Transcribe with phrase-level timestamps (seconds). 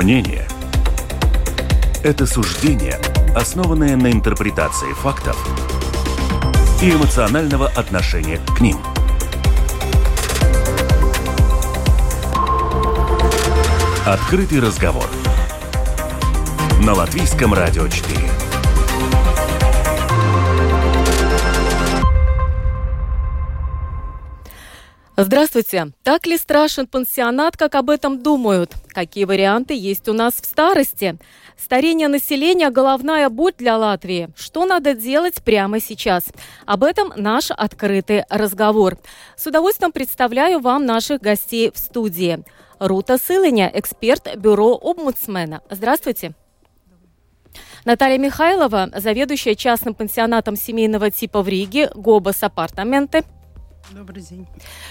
[0.00, 0.48] Мнение–
[2.02, 2.98] это суждение,
[3.36, 5.36] основанное на интерпретации фактов
[6.80, 8.78] и эмоционального отношения к ним.
[14.06, 15.04] Открытый разговор
[16.80, 18.29] на Латвийском радио 4.
[25.22, 25.92] Здравствуйте.
[26.02, 28.72] Так ли страшен пансионат, как об этом думают?
[28.88, 31.18] Какие варианты есть у нас в старости?
[31.58, 34.30] Старение населения– головная боль для Латвии.
[34.34, 36.24] Что надо делать прямо сейчас?
[36.64, 38.96] Об этом наш открытый разговор.
[39.36, 42.42] С удовольствием представляю вам наших гостей в студии.
[42.78, 45.60] Рута Сылыня, эксперт бюро омбудсмена.
[45.68, 46.32] Здравствуйте.
[47.84, 53.22] Наталья Михайлова, заведующая частным пансионатом семейного типа в Риге, ГОБАС апартаменты.
[53.90, 54.46] Добрый день.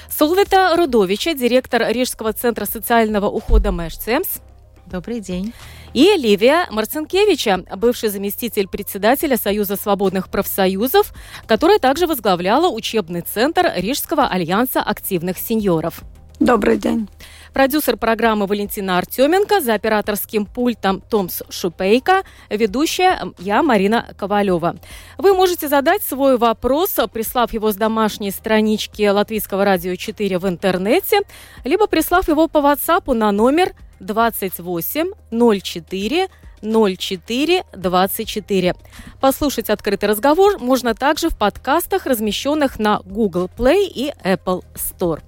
[0.10, 4.40] Сулвита Рудовича, директор Рижского центра социального ухода Мэшцемс.
[4.86, 5.54] Добрый день.
[5.94, 11.14] И Ливия Марцинкевича, бывший заместитель председателя Союза свободных профсоюзов,
[11.48, 16.02] которая также возглавляла учебный центр Рижского альянса активных сеньоров.
[16.40, 17.08] Добрый день.
[17.54, 24.78] Продюсер программы Валентина Артеменко, за операторским пультом Томс Шупейко, ведущая я, Марина Ковалева.
[25.18, 31.20] Вы можете задать свой вопрос, прислав его с домашней странички Латвийского радио 4 в интернете,
[31.64, 36.28] либо прислав его по WhatsApp на номер 28 04
[36.62, 38.76] 04 24.
[39.20, 45.22] Послушать открытый разговор можно также в подкастах, размещенных на Google Play и Apple Store.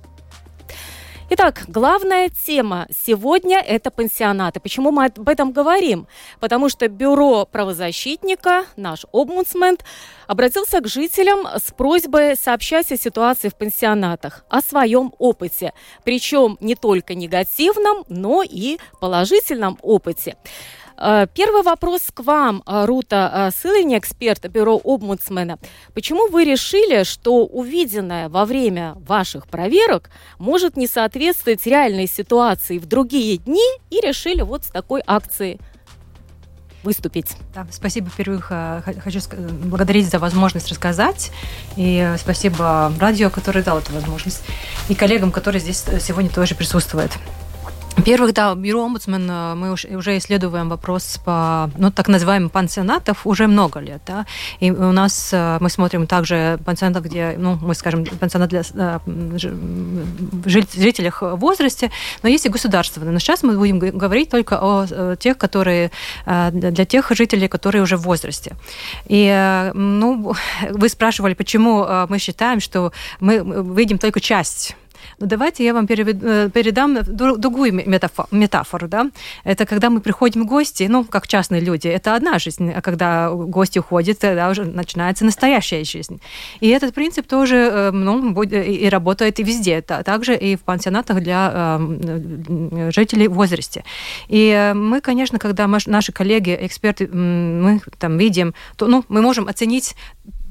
[1.34, 4.60] Итак, главная тема сегодня– это пансионаты.
[4.60, 6.06] Почему мы об этом говорим?
[6.42, 9.78] Потому что бюро правозащитника, наш омбудсмен,
[10.28, 15.72] обратился к жителям с просьбой сообщать о ситуации в пансионатах, о своем опыте.
[16.04, 20.36] Причем не только негативном, но и положительном опыте.
[21.02, 25.58] Э, первый вопрос к вам, э, Рута э, Сылыни, эксперт бюро омбудсмена.
[25.96, 32.86] Почему вы решили, что увиденное во время ваших проверок может не соответствовать реальной ситуации в
[32.86, 35.60] другие дни и решили вот с такой акцией
[36.84, 37.36] выступить.
[37.54, 38.52] Да, спасибо, во-первых,
[39.04, 39.20] хочу
[39.64, 41.32] благодарить за возможность рассказать.
[41.76, 44.44] И спасибо радио, которое дало эту возможность.
[44.90, 47.12] И коллегам, которые здесь сегодня тоже присутствуют.
[47.98, 53.48] Во-первых, да, бюро омбудсмен, э, мы уже исследуем вопрос по, ну, так называемым пансионатов уже
[53.48, 54.26] много лет, да,
[54.60, 59.00] и у нас э, мы смотрим также пансионатов, где, ну, мы скажем, пансионат для э,
[60.46, 61.92] жителей в возрасте,
[62.24, 63.12] но есть и государственные.
[63.12, 65.92] Но сейчас мы будем говорить только о тех, которые,
[66.26, 68.56] для тех жителей, которые уже в возрасте.
[69.08, 70.34] И, ну,
[70.70, 73.40] вы спрашивали, почему мы считаем, что мы
[73.76, 74.76] видим только часть
[75.22, 77.74] но ну, давайте я вам э, передам другую
[78.32, 78.88] метафору.
[78.88, 79.12] Да?
[79.44, 83.30] Это когда мы приходим в гости, ну, как частные люди, это одна жизнь, а когда
[83.30, 86.20] гости уходят, тогда уже начинается настоящая жизнь.
[86.60, 91.52] И этот принцип тоже э, ну, и работает и везде, также и в пансионатах для
[91.54, 93.84] э, жителей в возрасте.
[94.28, 99.96] И мы, конечно, когда наши коллеги, эксперты, мы там видим, то ну, мы можем оценить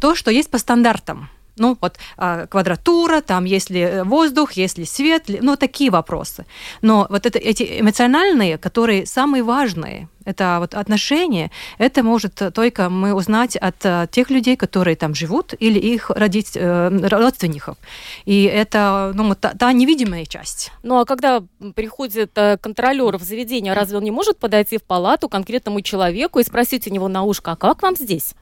[0.00, 4.78] то, что есть по стандартам ну, вот а, квадратура, там есть ли э, воздух, есть
[4.78, 6.46] ли свет, ну, такие вопросы.
[6.82, 13.14] Но вот это, эти эмоциональные, которые самые важные, это вот отношения, это может только мы
[13.14, 17.76] узнать от э, тех людей, которые там живут, или их родить, э, родственников.
[18.24, 20.72] И это ну, та, та невидимая часть.
[20.82, 21.42] Ну а когда
[21.74, 26.86] приходит контролер в заведение, разве он не может подойти в палату конкретному человеку и спросить
[26.86, 28.34] у него на ушко, а как вам здесь?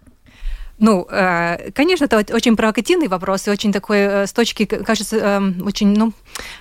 [0.78, 5.66] Ну, э, конечно, это очень провокативный вопрос и очень такой, э, с точки, кажется, эм,
[5.66, 6.12] очень ну,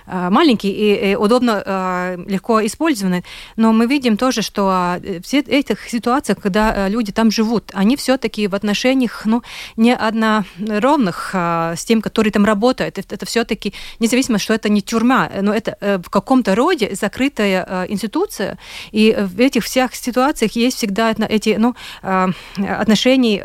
[0.06, 3.24] э, маленький и удобно, легко использованный.
[3.56, 8.54] Но мы видим тоже, что все этих ситуациях, когда люди там живут, они все-таки в
[8.54, 9.42] отношениях ну,
[9.76, 12.98] не одноровных с тем, который там работает.
[12.98, 18.58] Это все-таки, независимо, что это не тюрьма, но это в каком-то роде закрытая институция.
[18.92, 21.74] И в этих всех ситуациях есть всегда эти ну,
[22.56, 23.42] отношения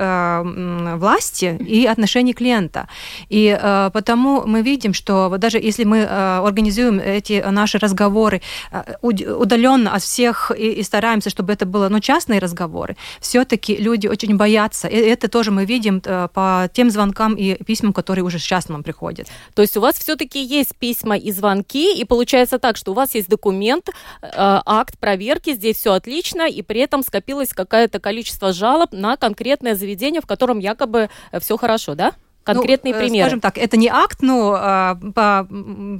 [0.97, 2.87] власти и отношений клиента.
[3.29, 6.07] И э, потому мы видим, что вот даже если мы э,
[6.45, 11.99] организуем эти наши разговоры э, удаленно от всех и, и стараемся, чтобы это было ну,
[11.99, 14.87] частные разговоры, все-таки люди очень боятся.
[14.87, 18.83] И это тоже мы видим э, по тем звонкам и письмам, которые уже сейчас нам
[18.83, 19.27] приходят.
[19.53, 23.15] То есть у вас все-таки есть письма и звонки, и получается так, что у вас
[23.15, 23.89] есть документ,
[24.21, 29.75] э, акт проверки, здесь все отлично, и при этом скопилось какое-то количество жалоб на конкретное
[29.75, 32.13] заведение, в котором котором якобы э, все хорошо, да?
[32.43, 33.23] Конкретные ну, примеры.
[33.25, 35.47] Скажем так, это не акт, но а, по,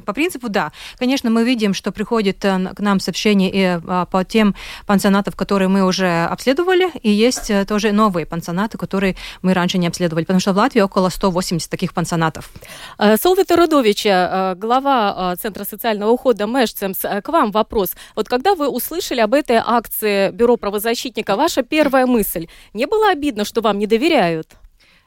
[0.06, 0.72] по принципу да.
[0.98, 4.56] Конечно, мы видим, что приходит э, к нам сообщение и а, по тем
[4.86, 9.88] пансионатам, которые мы уже обследовали, и есть э, тоже новые пансионаты, которые мы раньше не
[9.88, 12.52] обследовали, потому что в Латвии около 180 таких пансионатов.
[12.98, 17.92] Э, Солвита Рудовича, глава Центра социального ухода Мэшцемс, к вам вопрос.
[18.16, 23.46] Вот когда вы услышали об этой акции Бюро правозащитника, ваша первая мысль, не было обидно,
[23.46, 24.58] что вам не доверяют?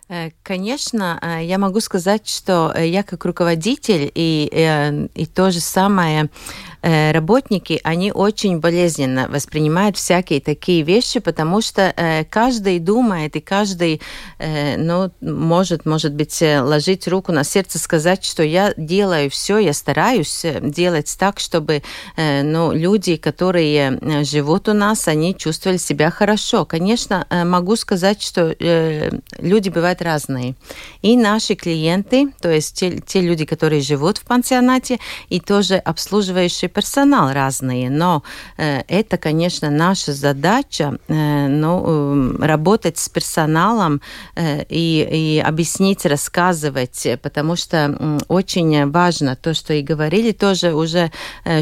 [0.08, 5.50] Э, конечно, э, я могу сказать, что э, я как руководитель и, и, и то
[5.50, 6.28] же самое
[6.86, 14.00] работники, они очень болезненно воспринимают всякие такие вещи, потому что э, каждый думает и каждый,
[14.38, 19.72] э, ну, может, может быть, ложить руку на сердце, сказать, что я делаю все, я
[19.72, 21.82] стараюсь делать так, чтобы,
[22.16, 26.64] ну, люди, которые живут у нас, они чувствовали себя хорошо.
[26.64, 28.54] Конечно, могу сказать, что
[29.38, 30.54] люди бывают разные.
[31.02, 34.98] И наши клиенты, то есть те, те люди, которые живут в пансионате,
[35.28, 38.22] и тоже обслуживающие персонал разные, но
[38.58, 44.02] э, это, конечно, наша задача, э, ну, э, работать с персоналом
[44.34, 51.10] э, и, и объяснить, рассказывать, потому что очень важно то, что и говорили тоже уже,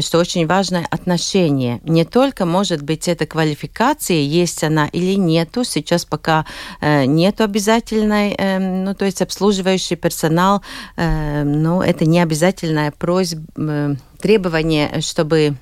[0.01, 1.79] что очень важное отношение.
[1.83, 6.45] Не только, может быть, эта квалификация, есть она или нету, сейчас пока
[6.81, 10.61] нету обязательной, э, ну, то есть обслуживающий персонал,
[10.97, 13.95] ну, это не обязательная просьба,
[14.25, 15.53] требование, чтобы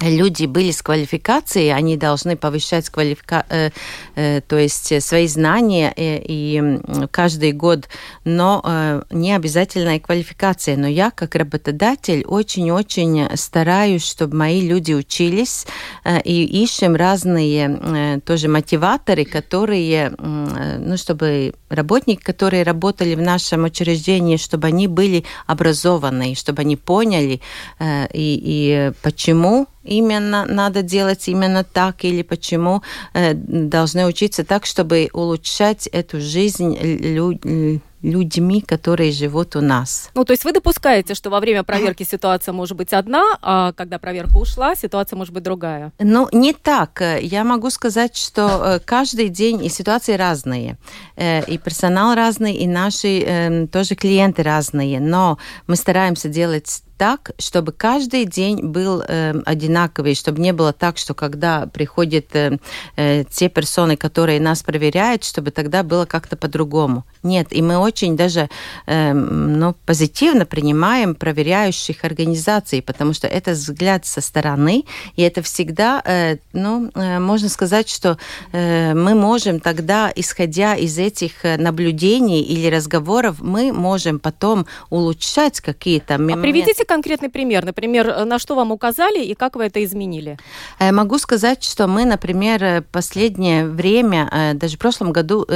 [0.00, 3.46] люди были с квалификацией, они должны повышать квалифика...
[3.48, 3.70] э,
[4.16, 6.80] э, то есть свои знания э, и
[7.12, 7.88] каждый год,
[8.24, 10.76] но э, не обязательная квалификация.
[10.76, 15.64] Но я, как работодатель, очень-очень стараюсь, чтобы мои люди учились
[16.04, 23.20] э, и ищем разные э, тоже мотиваторы, которые, э, ну, чтобы работники, которые работали в
[23.20, 27.40] нашем учреждении, чтобы они были образованы, чтобы они поняли
[27.78, 32.82] э, и, и почему именно надо делать именно так или почему
[33.12, 40.10] э, должны учиться так, чтобы улучшать эту жизнь лю- людьми, которые живут у нас.
[40.14, 43.98] Ну, то есть вы допускаете, что во время проверки ситуация может быть одна, а когда
[43.98, 45.92] проверка ушла, ситуация может быть другая?
[45.98, 47.02] Ну, не так.
[47.20, 50.76] Я могу сказать, что э, каждый день и ситуации разные.
[51.16, 55.00] Э, и персонал разный, и наши эм, тоже клиенты разные.
[55.00, 60.98] Но мы стараемся делать так, чтобы каждый день был э, одинаковый, чтобы не было так,
[60.98, 62.58] что когда приходят э,
[62.96, 67.04] э, те персоны, которые нас проверяют, чтобы тогда было как-то по-другому.
[67.22, 68.48] Нет, и мы очень даже
[68.86, 74.84] э, ну, позитивно принимаем проверяющих организаций, потому что это взгляд со стороны,
[75.16, 78.18] и это всегда, э, ну, э, можно сказать, что
[78.52, 85.60] э, мы можем тогда, исходя из этих э, наблюдений или разговоров, мы можем потом улучшать
[85.60, 86.40] какие-то моменты.
[86.40, 87.64] А приведите Приведите конкретный пример.
[87.64, 90.36] Например, э, на что вам указали и как вы это изменили?
[90.78, 95.46] Э, могу сказать, что мы, например, э, последнее время, даже в прошлом году,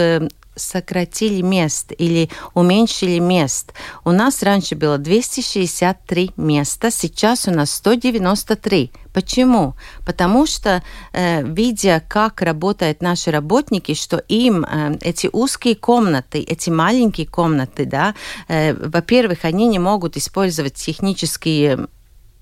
[0.59, 3.73] сократили мест или уменьшили мест.
[4.05, 8.91] У нас раньше было 263 места, сейчас у нас 193.
[9.13, 9.75] Почему?
[10.07, 10.83] Потому что,
[11.13, 17.85] э, видя, как работают наши работники, что им э, эти узкие комнаты, эти маленькие комнаты,
[17.85, 18.15] да,
[18.49, 21.89] э, во-первых, они не могут использовать технические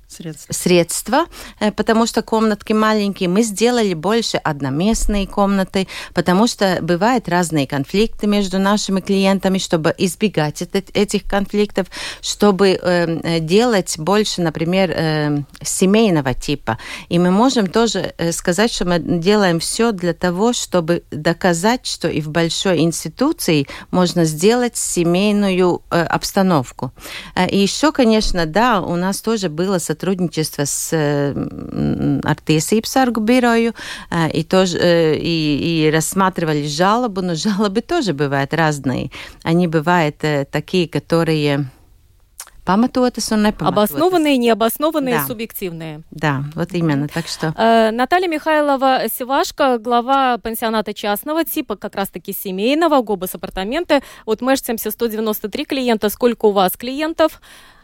[0.09, 0.53] средства.
[0.53, 1.27] средства,
[1.61, 3.29] э, потому что комнатки маленькие.
[3.29, 10.63] Мы сделали больше одноместные комнаты, потому что бывают разные конфликты между нашими клиентами, чтобы избегать
[10.63, 11.87] этих конфликтов,
[12.21, 16.79] чтобы э, делать больше, например, э, семейного типа.
[17.09, 22.09] И мы можем тоже э, сказать, что мы делаем все для того, чтобы доказать, что
[22.09, 26.93] и в большой институции можно сделать семейную обстановку.
[27.51, 33.73] И еще, конечно, да, у нас тоже было сотрудничество сотрудничество с, ar tiesību sargu biroju
[34.33, 39.11] и, тоже, и, и рассматривали жалобу, но жалобы тоже бывают разные.
[39.43, 40.17] Они бывают
[40.51, 41.67] такие, которые
[42.67, 43.91] Паматотас он непаматотас.
[43.93, 45.25] Обоснованные, необоснованные, да.
[45.25, 46.03] субъективные.
[46.11, 47.55] Да, вот именно, так что...
[47.57, 54.03] Э, Наталья Михайлова Севашко, глава пансионата частного типа, как раз-таки семейного, ГОБАС апартаменты.
[54.27, 56.09] Вот мы 193 клиента.
[56.09, 57.41] Сколько у вас клиентов?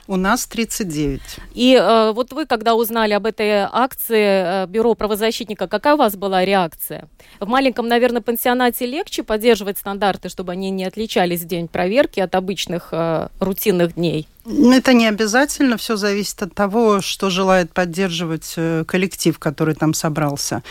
[0.09, 1.21] У нас 39.
[1.55, 6.17] И э, вот вы, когда узнали об этой акции э, Бюро правозащитника, какая у вас
[6.17, 7.09] была реакция?
[7.39, 12.35] В маленьком, наверное, пансионате легче поддерживать стандарты, чтобы они не отличались в день проверки от
[12.35, 14.27] обычных э, рутинных дней?
[14.45, 20.63] Это не обязательно, все зависит от того, что желает поддерживать э, коллектив, который там собрался.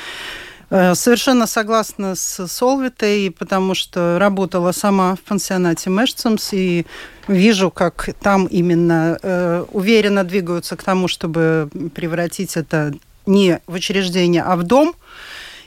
[0.71, 6.85] Э, совершенно согласна с Солвитой, потому что работала сама в пансионате Мэшцемс и
[7.27, 12.93] вижу, как там именно э, уверенно двигаются к тому, чтобы превратить это
[13.25, 14.95] не в учреждение, а в дом.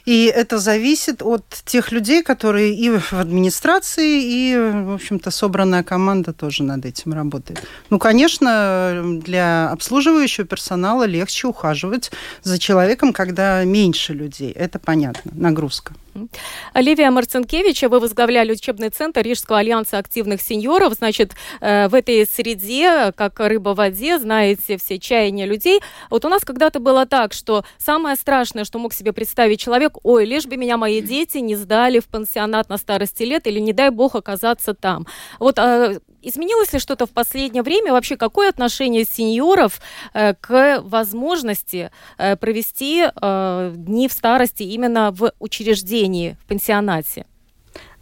[0.05, 6.33] И это зависит от тех людей, которые и в администрации, и, в общем-то, собранная команда
[6.33, 7.63] тоже над этим работает.
[7.91, 12.11] Ну, конечно, для обслуживающего персонала легче ухаживать
[12.43, 14.53] за человеком, когда меньше людей.
[14.53, 15.95] Это понятно, нагрузка.
[16.73, 20.95] Оливия Марцинкевич, вы возглавляли учебный центр Рижского альянса активных сеньоров.
[20.95, 25.81] Значит, э, в этой среде, как рыба в воде, знаете все чаяния людей.
[26.11, 30.25] Вот у нас когда-то было так, что самое страшное, что мог себе представить человек, ой,
[30.25, 33.91] лишь бы меня мои дети не сдали в пансионат на старости лет или, не дай
[33.91, 35.07] бог, оказаться там.
[35.39, 35.95] Вот а,
[36.25, 37.93] Изменилось ли что-то в последнее время?
[37.93, 39.81] Вообще, какое отношение сеньоров
[40.15, 47.27] э, к возможности э, провести э, дни в старости именно в учреждении, в пансионате?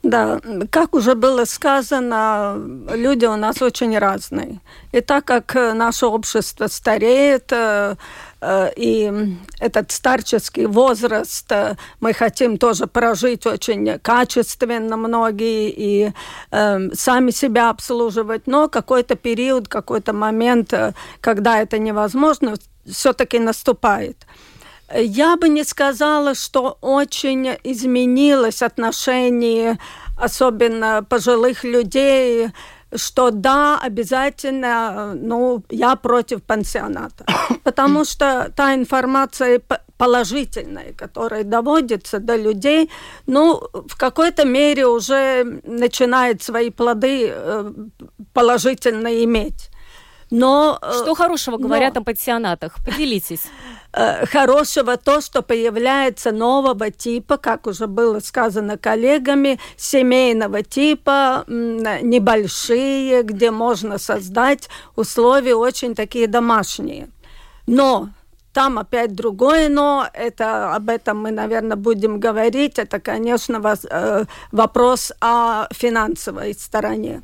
[0.02, 2.56] Да, как уже было сказано,
[2.92, 4.58] люди у нас очень разные.
[4.90, 7.96] И так как наше общество стареет, Э,
[8.76, 16.12] и этот старческий возраст э, мы хотим тоже прожить очень качественно многие и
[16.50, 24.16] э, сами себя обслуживать, но какой-то период, какой-то момент, э, когда это невозможно, все-таки наступает.
[24.94, 29.78] Я бы не сказала, что очень изменилось отношение,
[30.18, 32.50] особенно пожилых людей,
[32.94, 37.24] что да, обязательно, ну, я против пансионата.
[37.64, 39.60] Потому что та информация
[39.96, 42.90] положительная, которая доводится до людей,
[43.26, 47.72] ну, в какой-то мере уже начинает свои плоды э,
[48.32, 49.70] положительно иметь.
[50.32, 52.76] Но, э, что хорошего говорят но, о пансионатах?
[52.84, 53.42] Поделитесь.
[53.94, 63.22] Э, хорошего то, что появляется нового типа, как уже было сказано коллегами, семейного типа, небольшие,
[63.22, 67.10] где можно создать условия очень такие домашние.
[67.66, 68.08] Но
[68.54, 72.78] там опять другое, но это об этом мы, наверное, будем говорить.
[72.78, 73.60] Это, конечно,
[73.90, 77.20] э, вопрос о финансовой стороне.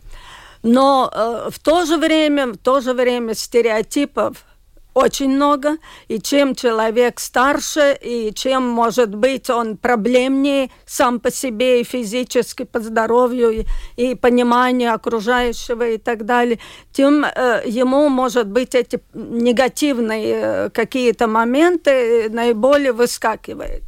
[0.62, 4.45] Но э, в то же время, в то же время стереотипов
[4.99, 5.77] очень много,
[6.09, 12.65] и чем человек старше, и чем, может быть, он проблемнее сам по себе и физически,
[12.65, 16.59] по здоровью, и, и пониманию окружающего и так далее,
[16.93, 23.85] тем э, ему, может быть, эти негативные э, какие-то моменты наиболее выскакивают.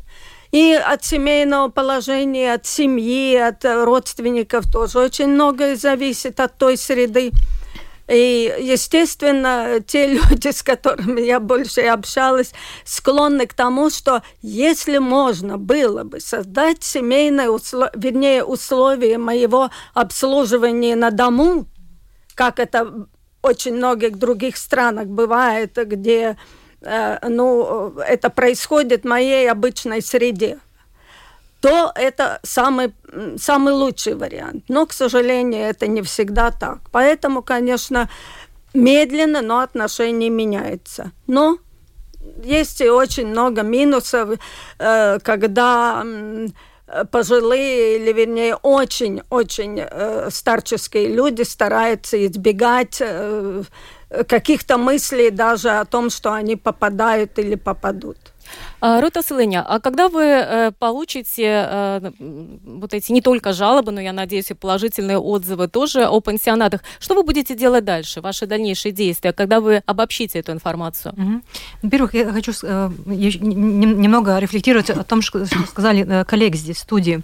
[0.53, 7.31] И от семейного положения, от семьи, от родственников тоже очень многое зависит от той среды.
[8.09, 12.53] И, естественно, те люди, с которыми я больше общалась,
[12.85, 17.91] склонны к тому, что если можно было бы создать семейное, услов...
[17.95, 21.67] вернее, условия моего обслуживания на дому,
[22.35, 23.07] как это
[23.43, 26.37] очень многих других странах бывает, где
[26.83, 30.59] ну, это происходит в моей обычной среде,
[31.61, 32.93] то это самый,
[33.37, 34.65] самый лучший вариант.
[34.69, 36.79] Но, к сожалению, это не всегда так.
[36.91, 38.09] Поэтому, конечно,
[38.73, 41.13] медленно, но отношение меняется.
[41.27, 41.59] Но
[42.43, 44.39] есть и очень много минусов,
[44.79, 46.05] э, когда
[47.11, 53.01] пожилые, или вернее очень-очень э, старческие люди стараются избегать
[54.27, 58.17] каких-то мыслей даже о том, что они попадают или попадут.
[58.81, 62.11] А, Рута Сылыня, а когда вы э, получите э,
[62.65, 67.15] вот эти не только жалобы, но, я надеюсь, и положительные отзывы тоже о пансионатах, что
[67.15, 71.13] вы будете делать дальше, ваши дальнейшие действия, когда вы обобщите эту информацию?
[71.13, 71.43] Угу.
[71.83, 77.23] Во-первых, я хочу э, немного рефлектировать о том, что сказали коллеги здесь в студии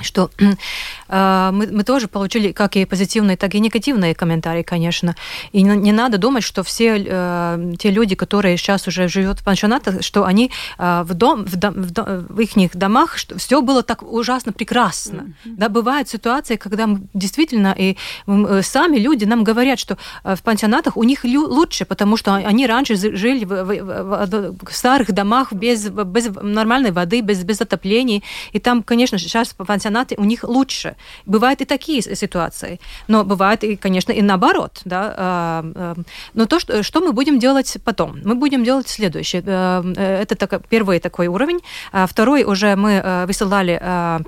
[0.00, 0.30] что
[1.08, 5.16] э, мы, мы тоже получили как и позитивные, так и негативные комментарии, конечно.
[5.52, 9.44] И не, не надо думать, что все э, те люди, которые сейчас уже живут в
[9.44, 13.60] пансионатах, что они э, в, дом, в, дом, в, дом, в их домах, что все
[13.60, 15.20] было так ужасно прекрасно.
[15.20, 15.54] Mm-hmm.
[15.56, 20.42] Да, бывают ситуации, когда мы, действительно и э, сами люди нам говорят, что э, в
[20.42, 25.12] пансионатах у них лю- лучше, потому что они раньше жили в, в, в, в старых
[25.12, 28.22] домах без, без нормальной воды, без, без отопления.
[28.52, 30.94] И там, конечно, сейчас в пансионатах пансионате у них лучше.
[31.26, 32.78] Бывают и такие ситуации,
[33.08, 34.80] но бывает и, конечно, и наоборот.
[34.84, 35.14] Да?
[35.16, 35.94] А, а,
[36.34, 38.20] но то, что, что мы будем делать потом?
[38.24, 39.42] Мы будем делать следующее.
[39.42, 41.60] Это так, первый такой уровень.
[42.06, 43.80] Второй уже мы высылали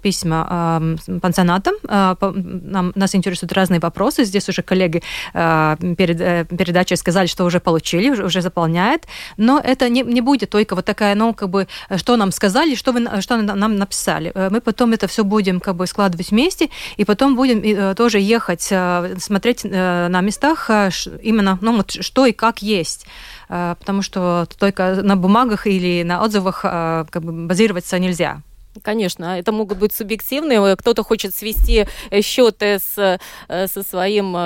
[0.02, 1.74] письма пансионатам.
[1.82, 4.24] Нам, нас интересуют разные вопросы.
[4.24, 5.02] Здесь уже коллеги
[5.32, 9.06] перед э, передачей сказали, что уже получили, уже, заполняет.
[9.36, 12.92] Но это не, не будет только вот такая, ну, как бы, что нам сказали, что,
[12.92, 14.32] вы, что нам написали.
[14.34, 18.20] Э, мы потом это все будем как бы складывать вместе, и потом будем э, тоже
[18.20, 23.06] ехать, смотреть на местах именно, ну, вот что и как есть
[23.48, 28.42] потому что только на бумагах или на отзывах как бы базироваться нельзя.
[28.82, 30.76] Конечно, это могут быть субъективные.
[30.76, 31.86] Кто-то хочет свести
[32.22, 34.36] счеты с, со своим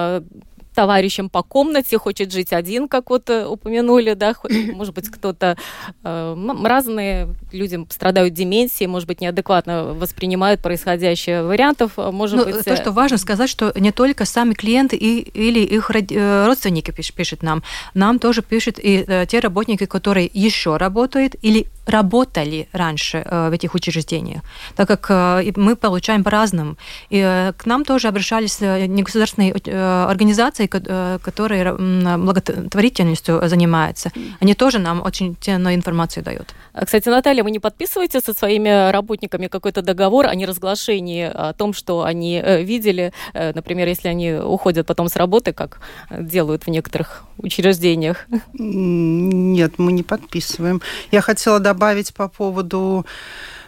[0.74, 4.34] товарищем по комнате, хочет жить один, как вот э, упомянули, да,
[4.74, 5.56] может быть, кто-то
[6.02, 11.42] э, разные люди страдают деменцией, может быть, неадекватно воспринимают происходящее.
[11.44, 12.64] Вариантов, э, может ну, быть...
[12.64, 17.62] То, что важно сказать, что не только сами клиенты и, или их родственники пишут нам,
[17.94, 24.42] нам тоже пишут и те работники, которые еще работают или работали раньше в этих учреждениях,
[24.76, 25.10] так как
[25.56, 26.76] мы получаем по-разному.
[27.10, 34.10] И к нам тоже обращались негосударственные организации, э, которые благотворительностью занимаются,
[34.40, 36.54] они тоже нам очень ценную информацию дают.
[36.72, 41.72] А, кстати, Наталья, вы не подписываете со своими работниками какой-то договор о неразглашении, о том,
[41.72, 46.70] что они э, видели, э, например, если они уходят потом с работы, как делают в
[46.70, 48.26] некоторых учреждениях?
[48.52, 50.80] Нет, мы не подписываем.
[51.12, 51.73] Я хотела добавить
[52.12, 53.06] по поводу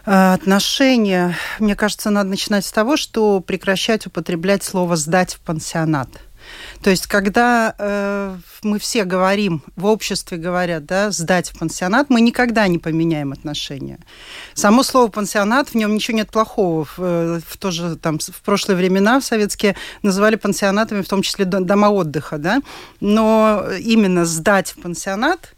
[0.03, 1.37] отношения.
[1.59, 6.09] Мне кажется, надо начинать с того, что прекращать употреблять слово «сдать в пансионат».
[6.81, 12.21] То есть, когда э, мы все говорим, в обществе говорят, да, сдать в пансионат, мы
[12.21, 13.99] никогда не поменяем отношения.
[14.53, 16.85] Само слово пансионат, в нем ничего нет плохого.
[16.85, 21.45] В, э, в тоже там в прошлые времена в советские называли пансионатами, в том числе
[21.45, 22.61] дома отдыха, да.
[22.99, 25.53] Но именно сдать в пансионат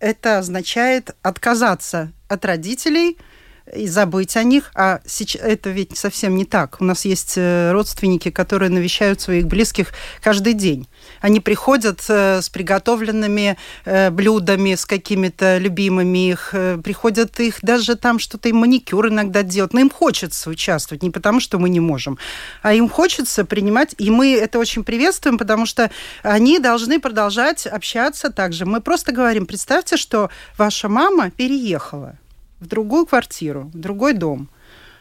[0.00, 3.16] это означает отказаться от родителей–
[3.74, 4.70] и забыть о них.
[4.74, 6.80] А сейчас, это ведь совсем не так.
[6.80, 9.92] У нас есть э, родственники, которые навещают своих близких
[10.22, 10.88] каждый день.
[11.20, 18.18] Они приходят э, с приготовленными э, блюдами, с какими-то любимыми их, приходят их даже там
[18.18, 19.72] что-то им маникюр иногда делать.
[19.72, 22.18] Но им хочется участвовать, не потому что мы не можем,
[22.62, 25.90] а им хочется принимать, и мы это очень приветствуем, потому что
[26.22, 28.66] они должны продолжать общаться также.
[28.66, 32.16] Мы просто говорим, представьте, что ваша мама переехала
[32.60, 34.48] в другую квартиру, в другой дом–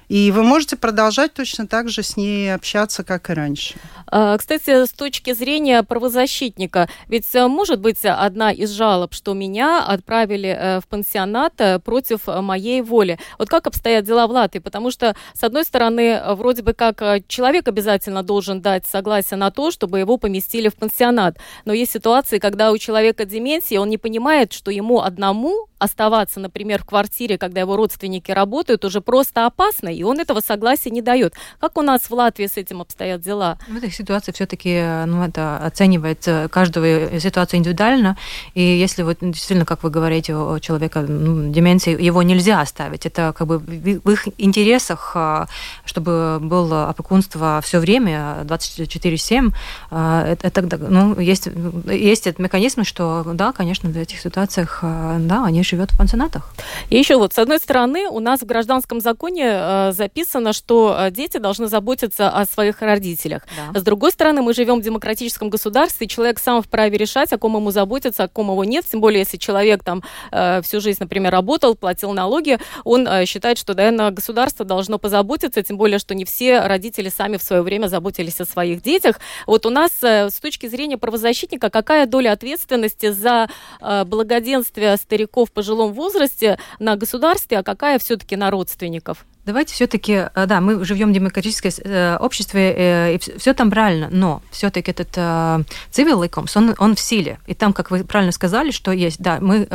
[0.09, 3.75] и вы можете продолжать точно так же с ней общаться, как и раньше.
[4.07, 9.85] А, кстати, с точки зрения правозащитника, ведь э, может быть одна из жалоб, что меня
[9.85, 13.19] отправили э, в пансионат э, против моей воли.
[13.37, 14.59] Вот как обстоят дела в Латвии?
[14.59, 19.69] Потому что, с одной стороны, вроде бы как человек обязательно должен дать согласие на то,
[19.69, 21.37] чтобы его поместили в пансионат.
[21.65, 26.83] Но есть ситуации, когда у человека деменция, он не понимает, что ему одному оставаться, например,
[26.83, 31.33] в квартире, когда его родственники работают, уже просто опасно, и он этого согласия не дает.
[31.59, 33.57] Как у нас в Латвии с этим обстоят дела?
[33.67, 38.15] В этой ситуации все-таки ну, это оценивается каждую ситуацию индивидуально,
[38.53, 43.05] и если вот действительно, как вы говорите, у человека ну, деменции, его нельзя оставить.
[43.05, 45.47] Это как бы в их интересах, а,
[45.83, 49.51] чтобы было опекунство все время, 24-7.
[49.91, 51.49] А, это, ну, есть,
[51.91, 56.53] есть этот механизм, что, да, конечно, в этих ситуациях, да, они живет в пансионатах.
[56.89, 61.11] И еще вот, с одной стороны, у нас в гражданском законе э, записано, что э,
[61.11, 63.45] дети должны заботиться о своих родителях.
[63.73, 63.79] Да.
[63.79, 67.55] С другой стороны, мы живем в демократическом государстве, и человек сам вправе решать, о ком
[67.55, 68.85] ему заботиться, о ком его нет.
[68.85, 73.57] Тем более, если человек там э, всю жизнь, например, работал, платил налоги, он э, считает,
[73.57, 77.87] что, наверное, государство должно позаботиться, тем более, что не все родители сами в свое время
[77.87, 79.19] заботились о своих детях.
[79.47, 83.49] Вот у нас э, с точки зрения правозащитника, какая доля ответственности за
[83.81, 89.25] э, благоденствие стариков пожилом возрасте на государстве, а какая все-таки на родственников?
[89.45, 94.09] Давайте все-таки, э, да, мы живем в демократическом э, обществе, э, и все там правильно,
[94.11, 97.39] но все-таки этот civil likums, он, он в силе.
[97.47, 99.67] И там, как вы правильно сказали, что есть, да, мы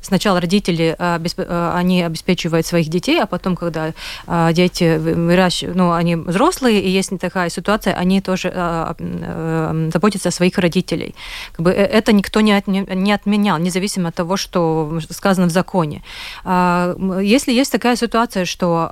[0.00, 3.92] сначала родители, они обеспечивают своих детей, а потом, когда
[4.52, 8.50] дети выращивают, ну, они взрослые, и есть такая ситуация, они тоже
[9.92, 11.14] заботятся о своих родителей.
[11.52, 16.02] Как бы это никто не, от, не отменял, независимо от того, что сказано в законе.
[16.44, 18.88] Если есть такая ситуация, что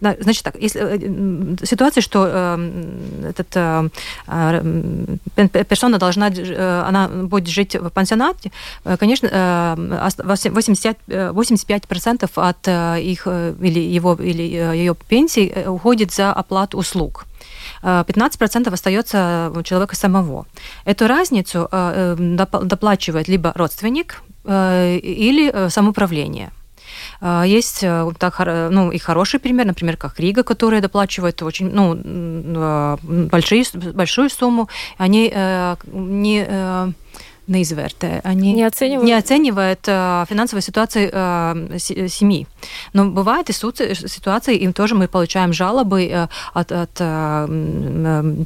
[0.00, 2.58] значит так, если ситуация, что
[3.22, 3.48] этот
[5.68, 6.26] персона должна,
[6.86, 8.50] она будет жить в пансионате,
[8.98, 9.76] конечно,
[10.24, 17.26] 80, 85% от их или его или ее пенсии уходит за оплату услуг.
[17.82, 20.46] 15% остается у человека самого.
[20.84, 26.50] Эту разницу доплачивает либо родственник или самоуправление.
[27.44, 27.84] Есть
[28.18, 28.38] так,
[28.70, 34.68] ну, и хороший пример, например, как Рига, которая доплачивает очень ну, большие, большую сумму.
[34.98, 35.32] Они
[35.92, 36.94] не
[37.48, 38.20] неизвертē.
[38.24, 42.46] Они не оценивают, не оценивают э, финансовой ситуации э, семьи.
[42.92, 47.46] Но бывают и ситуации, им тоже мы получаем жалобы э, от, от э,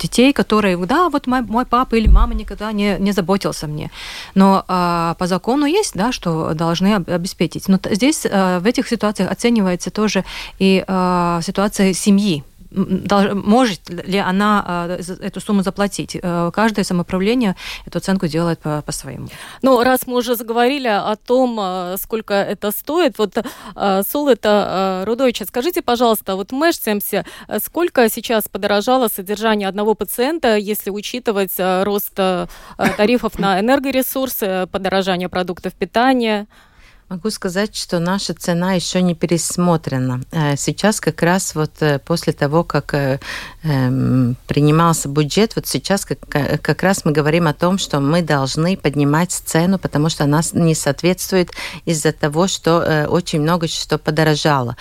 [0.01, 3.91] детей, которые, да, вот мой, мой папа или мама никогда не, не заботился мне.
[4.35, 7.69] Но э, по закону есть, да, что должны обеспечить.
[7.69, 10.25] Но здесь э, в этих ситуациях оценивается тоже
[10.59, 16.17] и э, ситуация семьи может ли она э, эту сумму заплатить.
[16.21, 17.57] Э, каждое самоуправление
[17.87, 19.29] эту оценку делает по- по-своему.
[19.63, 23.37] Ну, раз мы уже заговорили о том, э, сколько это стоит, вот
[24.09, 27.25] Сол это Рудовича, скажите, пожалуйста, вот в Мэшцемсе
[27.63, 32.15] сколько сейчас подорожало содержание одного пациента, если учитывать рост
[32.97, 36.47] тарифов на энергоресурсы, подорожание продуктов питания?
[37.11, 40.21] Могу сказать, что наша цена еще не пересмотрена.
[40.31, 43.19] Э, сейчас как раз вот э, после того, как э,
[43.65, 48.77] эм, принимался бюджет, вот сейчас как, как раз мы говорим о том, что мы должны
[48.77, 51.51] поднимать цену, потому что она не соответствует
[51.85, 54.77] из-за того, что очень много что подорожало.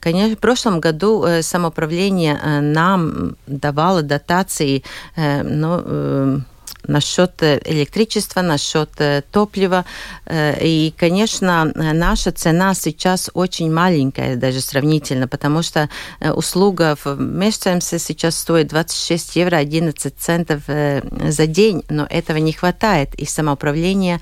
[0.00, 4.84] Конечно, в прошлом году самоуправление нам давало дотации,
[5.16, 6.42] ну,
[6.88, 9.84] насчет э, электричества, насчет э, топлива.
[10.26, 15.88] Э, и, конечно, наша цена сейчас очень маленькая, даже сравнительно, потому что
[16.20, 23.14] услуга в Мешцемсе сейчас стоит 26 евро 11 центов за день, но этого не хватает.
[23.14, 24.20] И самоуправление,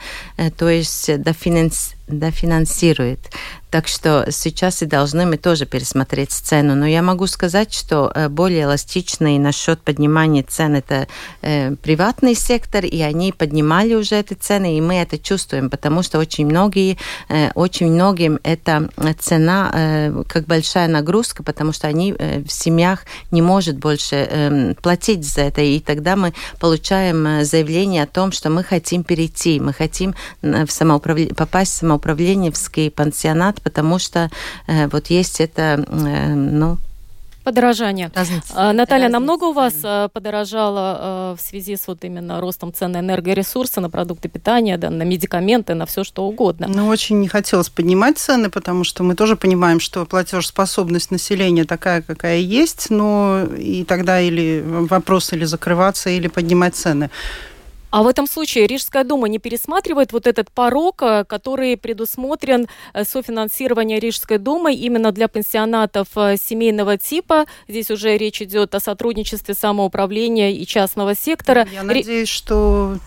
[0.57, 1.11] то есть
[2.07, 3.21] дофинансирует.
[3.71, 6.75] Так что сейчас и должны мы тоже пересмотреть цену.
[6.75, 11.09] Но я могу сказать, что э, более эластичный насчет поднимания цен это
[11.43, 16.19] э, приватный сектор, и они поднимали уже эти цены, и мы это чувствуем, потому что
[16.19, 16.97] очень многие,
[17.29, 18.89] э, очень многим эта
[19.19, 24.75] цена э, как большая нагрузка, потому что они э, в семьях не может больше э,
[24.81, 29.59] платить за это, и тогда мы получаем э, заявление о том, что мы хотим перейти,
[29.59, 34.31] мы хотим в самоуправление, попасть в самоуправленческий пансионат, потому что
[34.67, 36.79] э, вот есть это, э, ну,
[37.45, 38.11] Подорожание.
[38.13, 38.53] Разница.
[38.57, 39.21] А, Наталья, Разница.
[39.21, 43.89] намного у вас а, подорожало в связи с вот именно ростом цен на энергоресурсы, на
[43.89, 46.67] продукты питания, да, на медикаменты, на все что угодно?
[46.69, 52.03] Ну, очень не хотелось поднимать цены, потому что мы тоже понимаем, что платежеспособность населения такая,
[52.03, 57.11] какая есть, но и тогда или вопрос или закрываться, или поднимать цены.
[57.91, 63.05] А в этом случае Рижская дума не пересматривает вот этот порог, э, который предусмотрен э,
[63.05, 67.47] софинансирование Рижской думы именно для пенсионатов э, семейного типа.
[67.69, 71.67] Здесь уже речь идет о сотрудничестве самоуправления и частного сектора.
[71.73, 72.99] Я надеюсь, что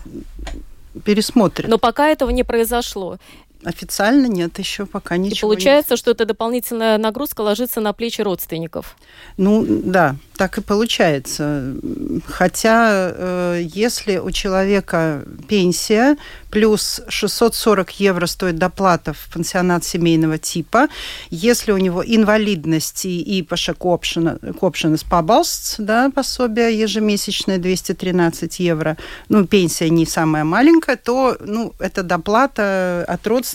[1.04, 1.68] пересмотрит.
[1.68, 3.18] Но пока этого не произошло.
[3.64, 5.52] Официально нет, еще пока ничего.
[5.52, 5.98] И получается, нет.
[5.98, 8.96] что эта дополнительная нагрузка ложится на плечи родственников.
[9.36, 11.74] Ну да, так и получается.
[12.26, 16.16] Хотя, э, если у человека пенсия
[16.50, 20.88] плюс 640 евро стоит доплата в пансионат семейного типа,
[21.30, 28.96] если у него инвалидность и паша копшенес побалст, да, пособие ежемесячное 213 евро,
[29.28, 33.49] ну, пенсия не самая маленькая, то, ну, это доплата от родственников,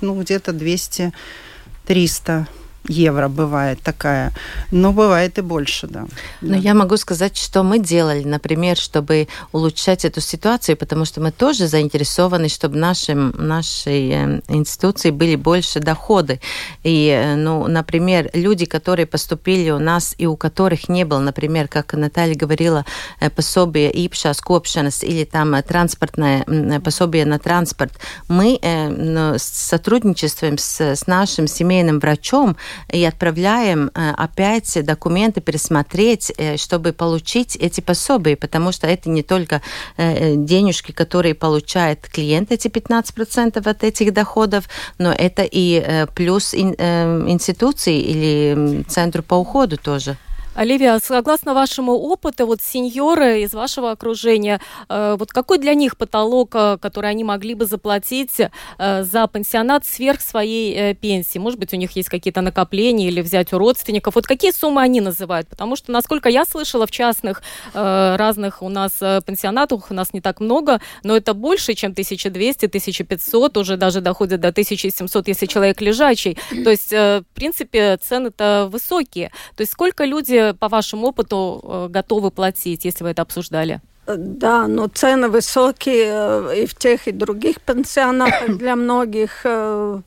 [0.00, 2.46] ну, где-то 200-300
[2.88, 4.32] евро бывает такая,
[4.70, 6.06] но бывает и больше, да.
[6.40, 6.56] Но да.
[6.56, 11.66] я могу сказать, что мы делали, например, чтобы улучшать эту ситуацию, потому что мы тоже
[11.66, 16.40] заинтересованы, чтобы нашим, нашей э, институции были больше доходы.
[16.82, 21.68] И, э, ну, например, люди, которые поступили у нас и у которых не было, например,
[21.68, 22.84] как Наталья говорила,
[23.20, 26.44] э, пособие ИПША, Скопшанас или там транспортное
[26.82, 27.92] пособие на транспорт,
[28.28, 32.56] мы ну, сотрудничествуем с, с нашим семейным врачом,
[32.92, 39.22] и отправляем э, опять документы пересмотреть, э, чтобы получить эти пособия, потому что это не
[39.22, 39.62] только
[39.96, 48.00] э, денежки, которые получает клиент, эти 15% от этих доходов, но это и плюс институции
[48.00, 50.16] или центру по уходу тоже.
[50.60, 56.50] Оливия, согласно вашему опыту, вот сеньоры из вашего окружения, э, вот какой для них потолок,
[56.54, 61.38] э, который они могли бы заплатить э, за пенсионат сверх своей пенсии?
[61.38, 64.16] Может быть, у них есть какие-то накопления или взять у родственников?
[64.16, 65.48] Вот какие суммы они называют?
[65.48, 67.42] Потому что, насколько я слышала, в частных
[67.72, 73.56] разных у нас пенсионатах, у нас не так много, но это больше, чем 1200, 1500,
[73.56, 76.36] уже даже доходит до 1700, если человек лежачий.
[76.64, 79.30] То есть, в принципе, цены-то высокие.
[79.56, 83.80] То есть сколько люди, по вашему опыту, э, готовы платить, если вы это обсуждали?
[84.06, 89.42] Да, но цены высокие э, и в тех, и других пенсионатах для многих.
[89.44, 90.00] Э,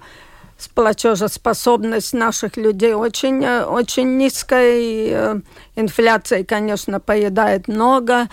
[0.74, 4.78] платежеспособность наших людей очень, очень низкая.
[4.78, 5.42] И
[5.76, 8.30] инфляция, конечно, поедает много.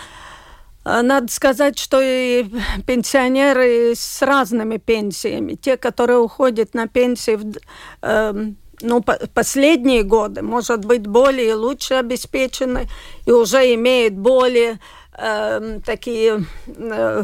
[0.85, 2.47] Надо сказать, что и
[2.87, 7.59] пенсионеры с разными пенсиями, те, которые уходят на пенсии в,
[8.03, 9.03] э, ну,
[9.35, 12.89] последние годы, может быть, более лучше обеспечены
[13.27, 14.79] и уже имеют более
[15.17, 17.23] э, такие э,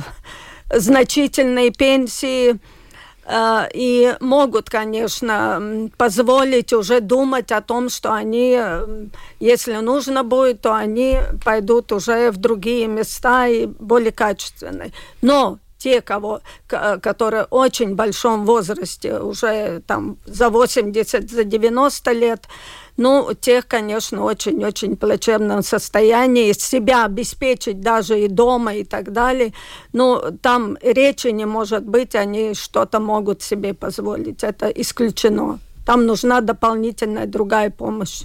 [0.71, 2.59] значительные пенсии
[3.25, 9.07] э, и могут, конечно, позволить уже думать о том, что они, э,
[9.41, 14.93] если нужно будет, то они пойдут уже в другие места и более качественные.
[15.23, 22.49] Но те, кого, которые очень большом возрасте, уже там за 80, за 90 лет,
[22.97, 29.53] ну, тех, конечно, очень-очень плачевном состоянии, себя обеспечить даже и дома и так далее.
[29.93, 34.43] Ну, там речи не может быть, они что-то могут себе позволить.
[34.43, 38.25] Это исключено там нужна дополнительная другая помощь.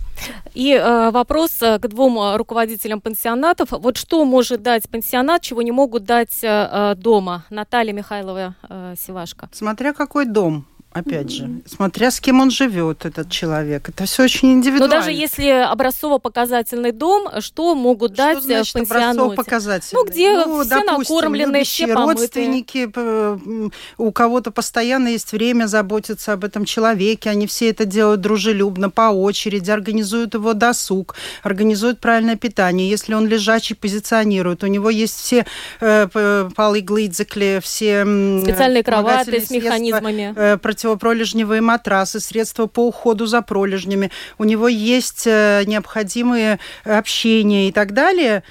[0.56, 3.70] И э, вопрос э, к двум э, руководителям пансионатов.
[3.72, 7.46] Вот что может дать пансионат, чего не могут дать э, э дома?
[7.50, 9.48] Наталья Михайлова э, Сивашко.
[9.54, 11.30] Смотря какой дом опять mm-hmm.
[11.30, 13.90] же, смотря с кем он живет, этот человек.
[13.90, 14.96] Это все очень индивидуально.
[14.96, 20.04] Но даже если образцово-показательный дом, что могут что дать значит в образцово-показательный?
[20.04, 22.14] Ну, где ну, все допустим, накормлены, все помытые.
[22.14, 28.90] родственники, у кого-то постоянно есть время заботиться об этом человеке, они все это делают дружелюбно,
[28.90, 32.90] по очереди, организуют его досуг, организуют правильное питание.
[32.90, 35.46] Если он лежачий, позиционирует, у него есть все
[35.80, 38.02] э, полы глыдзекли, все...
[38.44, 40.34] Специальные кровати с механизмами.
[40.36, 47.72] Э, противопролежневые матрасы, средства по уходу за пролежнями, у него есть э, необходимые общения и
[47.72, 48.44] так далее.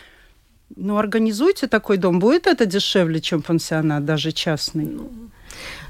[0.76, 2.20] Ну, организуйте такой дом.
[2.20, 4.98] Будет это дешевле, чем пансионат, даже частный?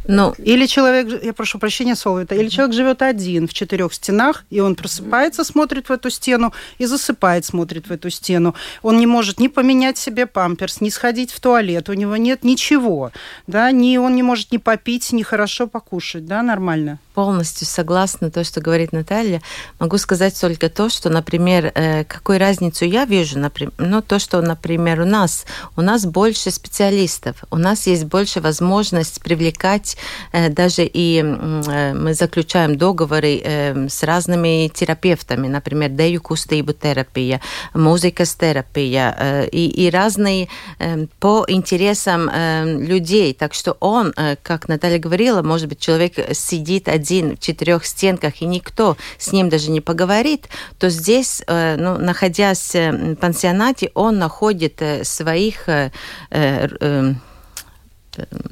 [0.07, 4.45] Ну, ну, или человек, я прошу прощения, Соловита, или человек живет один в четырех стенах,
[4.51, 8.55] и он просыпается, смотрит в эту стену, и засыпает, смотрит в эту стену.
[8.83, 13.13] Он не может ни поменять себе памперс, ни сходить в туалет, у него нет ничего,
[13.47, 18.45] да, ни, он не может ни попить, ни хорошо покушать, да, нормально полностью согласна то,
[18.45, 19.43] что говорит Наталья.
[19.79, 24.41] Могу сказать только то, что, например, э, какую разницу я вижу, например, ну, то, что,
[24.41, 25.45] например, у нас,
[25.77, 29.90] у нас больше специалистов, у нас есть больше возможность привлекать
[30.33, 33.41] э, даже и э, мы заключаем договоры
[33.89, 37.41] с разными терапевтами, например, дею кустейбу терапия,
[37.75, 40.49] музыкас терапия и, и разные
[41.19, 42.31] по интересам
[42.81, 43.35] людей.
[43.35, 48.47] Так что он, как Наталья говорила, может быть, человек сидит один в четырех стенках, и
[48.47, 50.49] никто с ним даже не поговорит,
[50.79, 55.91] то здесь, э, ну, находясь в пансионате, он находит э, своих э,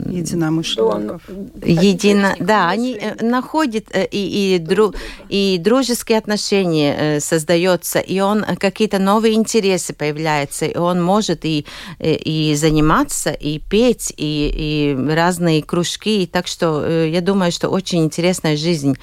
[0.06, 1.22] единомышленников.
[1.64, 4.94] Едино, да, они находят и, и, дру,
[5.28, 11.66] и дружеские отношения создаются, и он какие-то новые интересы появляются, и он может и,
[11.98, 16.22] и заниматься, и петь, и, и разные кружки.
[16.22, 18.96] И так что я думаю, что очень интересная жизнь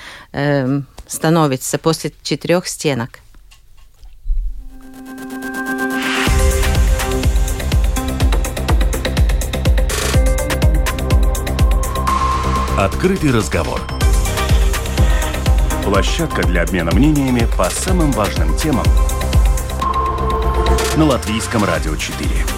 [1.07, 3.19] становится после четырех стенок.
[12.85, 13.81] Открытый разговор.
[15.83, 18.85] Площадка для обмена мнениями по самым важным темам
[20.95, 22.54] на Латвийском радио 4.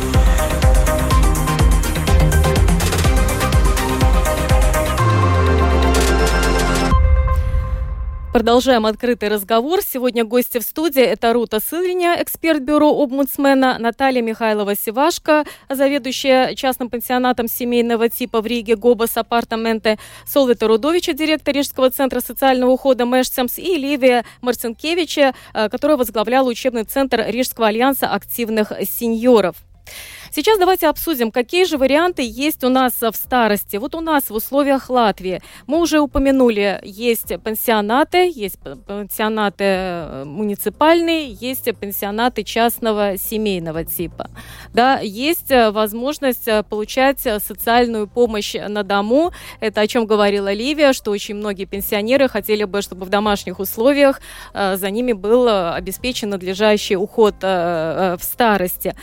[8.37, 9.79] Продолжаем открытый разговор.
[9.81, 17.47] Сегодня гости в студии это Рута Сыльня, эксперт бюро обмудсмена, Наталья Михайлова-Сивашко, заведующая частным пансионатом
[17.47, 19.97] семейного типа в Риге ГОБАС апартаменты,
[20.27, 26.83] Солвита Рудовича, директор Рижского центра социального ухода Мэшцемс и Ливия Марцинкевича, э, которая возглавляла учебный
[26.83, 29.55] центр Рижского альянса активных сеньоров.
[30.37, 33.77] Сейчас давайте обсудим, какие же варианты есть у нас в старости.
[33.77, 41.31] Вот у нас в условиях Латвии, мы уже упомянули, есть пансионаты, есть пансионаты э, муниципальные,
[41.31, 44.29] есть пансионаты частного семейного типа.
[44.75, 49.31] Да, есть э, возможность э, получать социальную помощь на дому.
[49.59, 54.21] Это о чем говорила Ливия, что очень многие пенсионеры хотели бы, чтобы в домашних условиях
[54.53, 58.93] за ними был обеспечен надлежащий уход в старости.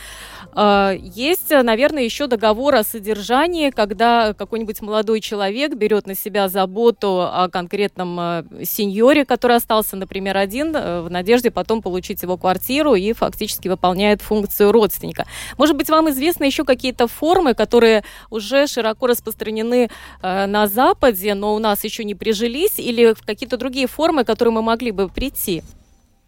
[1.24, 7.48] Есть, наверное, еще договор о содержании, когда какой-нибудь молодой человек берет на себя заботу о
[7.48, 13.12] конкретном э, сеньоре, который остался, например, один, э, в надежде потом получить его квартиру и
[13.12, 15.26] фактически выполняет функцию родственника.
[15.58, 19.88] Может быть, вам известны еще какие-то формы, которые уже широко распространены
[20.22, 24.54] э, на Западе, но у нас еще не прижились, или какие-то другие формы, к которым
[24.54, 25.62] мы могли бы прийти?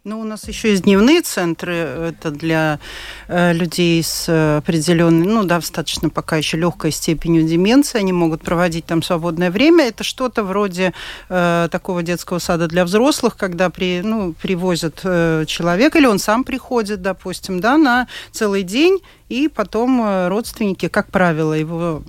[0.09, 1.75] Ну, у нас еще есть дневные центры.
[1.75, 2.79] Это для
[3.27, 7.99] э, людей с э, определенной, ну, достаточно пока еще легкой степенью деменции.
[7.99, 9.89] Они могут проводить там свободное время.
[9.89, 10.93] Это что-то вроде
[11.29, 16.45] э, такого детского сада для взрослых, когда при, ну, привозят э, человека, или он сам
[16.45, 22.03] приходит, допустим, да, на целый день и потом э, родственники, как правило, его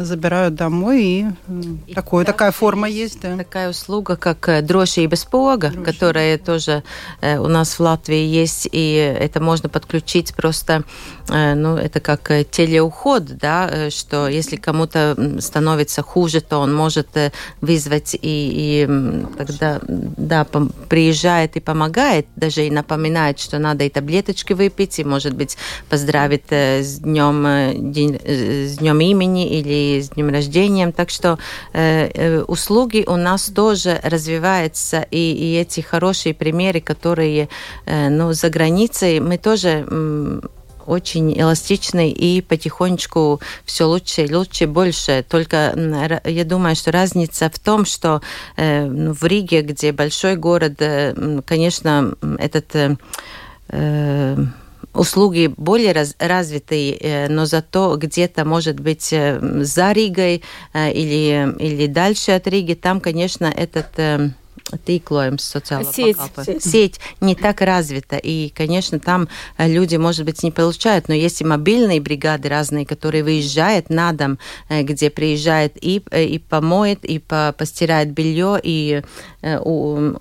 [0.00, 1.26] забирают домой, и,
[1.86, 3.20] и такое, такая форма есть.
[3.22, 3.36] Да.
[3.36, 5.84] Такая услуга, как э, дрожжи и беспога, дрожжи.
[5.84, 6.82] которая тоже
[7.22, 10.84] э, у нас в Латвии есть, и это можно подключить просто,
[11.28, 17.08] ну, это как телеуход, да, что если кому-то становится хуже, то он может
[17.60, 20.44] вызвать и, и тогда, да,
[20.88, 25.56] приезжает и помогает, даже и напоминает, что надо и таблеточки выпить, и, может быть,
[25.88, 30.92] поздравить поздравит э, с днем, э, день, э, с днем имени или с днем рождения.
[30.92, 31.38] Так что
[31.72, 37.48] э, услуги у нас тоже развиваются, и, и эти хорошие примеры, которые
[37.86, 39.86] э, ну, за границей, мы тоже
[40.86, 45.24] очень эластичный и потихонечку все лучше и лучше, больше.
[45.28, 48.20] Только я думаю, что разница в том, что
[48.56, 52.96] э, в Риге, где большой город, э, конечно, этот
[53.68, 54.36] э,
[54.94, 61.54] услуги более раз, развитые, э, но зато где-то, может быть, э, за Ригой э, или,
[61.58, 63.88] или дальше от Риги, там, конечно, этот
[64.76, 66.64] tīklojums социального сеть, сеть.
[66.64, 68.16] сеть не так развита.
[68.16, 73.24] И, конечно, там люди, может быть, не получают, но есть и мобильные бригады разные, которые
[73.24, 79.02] выезжают на дом, где приезжает и, и помоет, и по, постирает белье, и
[79.42, 80.12] у,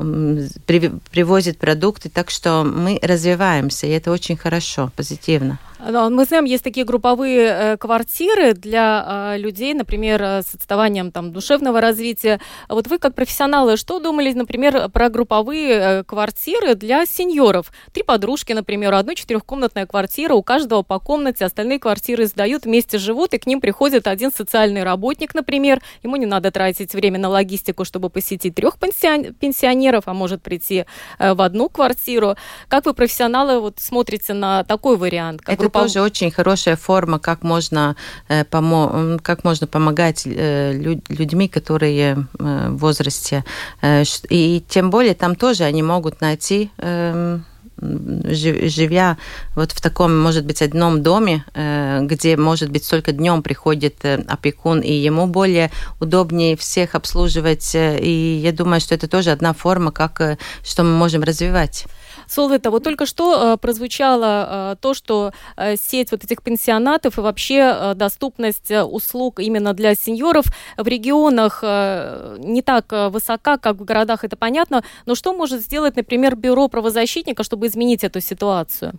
[0.65, 2.09] при, привозит продукты.
[2.09, 5.59] Так что мы развиваемся, и это очень хорошо, позитивно.
[5.83, 11.31] Мы знаем, есть такие групповые э, квартиры для а, людей, например, э, с отставанием там,
[11.31, 12.39] душевного развития.
[12.69, 17.71] Вот вы, как профессионалы, что думали, например, про групповые э, квартиры для сеньоров?
[17.93, 23.33] Три подружки, например, одна четырехкомнатная квартира, у каждого по комнате, остальные квартиры сдают, вместе живут,
[23.33, 25.81] и к ним приходит один социальный работник, например.
[26.03, 30.85] Ему не надо тратить время на логистику, чтобы посетить трех пенсионеров, а может прийти
[31.17, 32.35] в одну квартиру.
[32.67, 35.41] Как вы, профессионалы, вот смотрите на такой вариант?
[35.41, 35.83] Как Это пом...
[35.83, 37.95] тоже очень хорошая форма, как можно,
[38.27, 39.17] э, помо...
[39.21, 41.09] как можно помогать э, люд...
[41.09, 43.43] людьми, которые э, в возрасте.
[43.81, 47.39] Э, и тем более там тоже они могут найти э,
[47.81, 49.17] живя
[49.55, 54.23] вот в таком, может быть, одном доме, э, где, может быть, только днем приходит э,
[54.27, 57.71] опекун, и ему более удобнее всех обслуживать.
[57.75, 61.85] И я думаю, что это тоже одна форма, как, что мы можем развивать.
[62.31, 67.21] Солвета, вот только что э, прозвучало э, то, что э, сеть вот этих пенсионатов и
[67.21, 70.45] вообще доступность услуг именно для сеньоров
[70.77, 76.35] в регионах не так высока, как в городах, это понятно, но что может сделать, например,
[76.35, 78.93] бюро правозащитника, чтобы изменить эту ситуацию?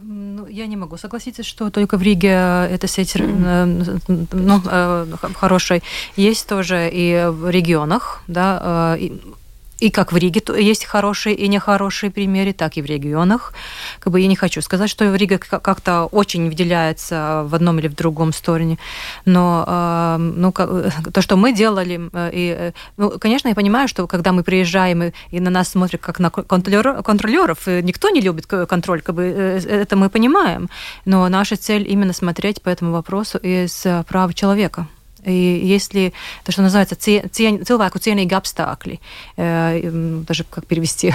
[0.00, 2.28] Ну, я не могу согласиться, что только в Риге
[2.70, 4.60] эта сеть ну,
[5.34, 5.82] хорошая.
[6.16, 9.12] Есть тоже и в регионах, да, и
[9.90, 13.52] как в Риге есть хорошие и нехорошие примеры, так и в регионах.
[14.00, 17.94] Как бы я не хочу сказать, что Рига как-то очень выделяется в одном или в
[17.94, 18.78] другом стороне,
[19.24, 20.52] но э, ну,
[21.12, 25.02] то, что мы делали, э, и, э, ну, конечно, я понимаю, что когда мы приезжаем
[25.02, 29.96] и, и на нас смотрят как на контролеров, никто не любит контроль, как бы это
[29.96, 30.68] мы понимаем,
[31.04, 34.86] но наша цель именно смотреть по этому вопросу из прав человека.
[35.26, 36.12] Если
[36.44, 39.00] то, что называется цien, cilvēku cienīgi apstākļi,
[39.36, 41.12] э, даже как перевести?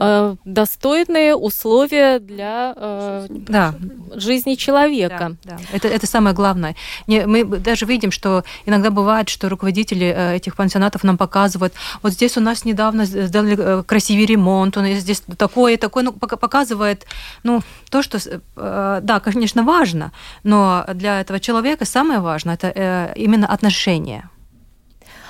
[0.00, 3.74] Э, достойные условия для э, да.
[4.14, 5.36] жизни человека.
[5.44, 5.58] Да, да.
[5.72, 6.74] Это, это самое главное.
[7.06, 12.12] Не, мы даже видим, что иногда бывает, что руководители э, этих пансионатов нам показывают, вот
[12.12, 17.06] здесь у нас недавно сделали э, красивый ремонт, он здесь такое, такое, ну, показывает,
[17.42, 18.18] ну, то, что,
[18.56, 24.30] э, да, конечно, важно, но для этого человека самое важное это э, именно отношения.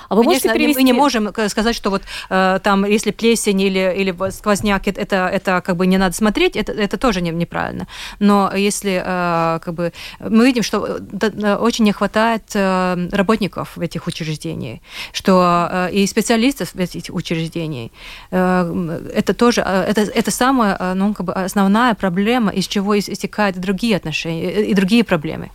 [0.09, 0.79] А вы Конечно, можете привести...
[0.79, 5.61] мы не можем сказать, что вот э, там, если плесень или, или сквозняк, это, это
[5.61, 7.87] как бы не надо смотреть, это, это тоже не, неправильно.
[8.19, 13.81] Но если э, как бы мы видим, что э, очень не хватает э, работников в
[13.81, 14.79] этих учреждениях,
[15.11, 17.91] что э, и специалистов в этих учреждениях,
[18.31, 22.97] э, это тоже, э, это, это самая, э, ну, как бы основная проблема, из чего
[22.97, 25.49] истекают другие отношения и другие проблемы.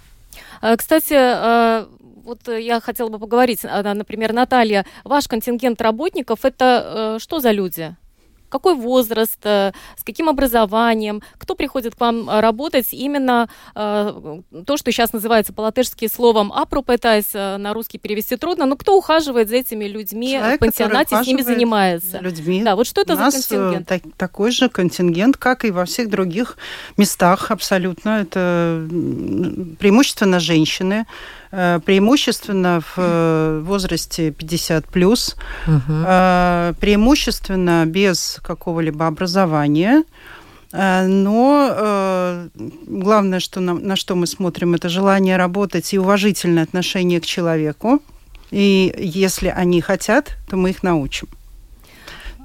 [0.77, 1.15] Кстати,
[2.25, 7.41] вот э, я хотела бы поговорить, а, например, Наталья, ваш контингент работников это э, что
[7.41, 7.97] за люди?
[8.49, 14.91] Какой возраст, э, с каким образованием, кто приходит к вам работать именно э, то, что
[14.91, 20.33] сейчас называется по-латышски словом «апропетайс», на русский перевести трудно, но кто ухаживает за этими людьми
[20.33, 22.19] Человек, в пансионате, с ними занимается?
[22.19, 22.65] людьми.
[22.65, 23.87] Да, вот что это У за нас контингент?
[23.87, 26.59] Так, такой же контингент, как и во всех других
[26.97, 28.23] местах абсолютно.
[28.23, 28.85] Это
[29.79, 31.07] преимущественно женщины,
[31.51, 35.37] преимущественно в э, возрасте 50 плюс,
[35.67, 35.81] угу.
[36.81, 40.05] преимущественно без какого-либо образования.
[40.73, 42.49] Но
[42.87, 48.01] главное, что нам, на что мы смотрим, это желание работать и уважительное отношение к человеку.
[48.53, 51.29] И если они хотят, то мы их научим.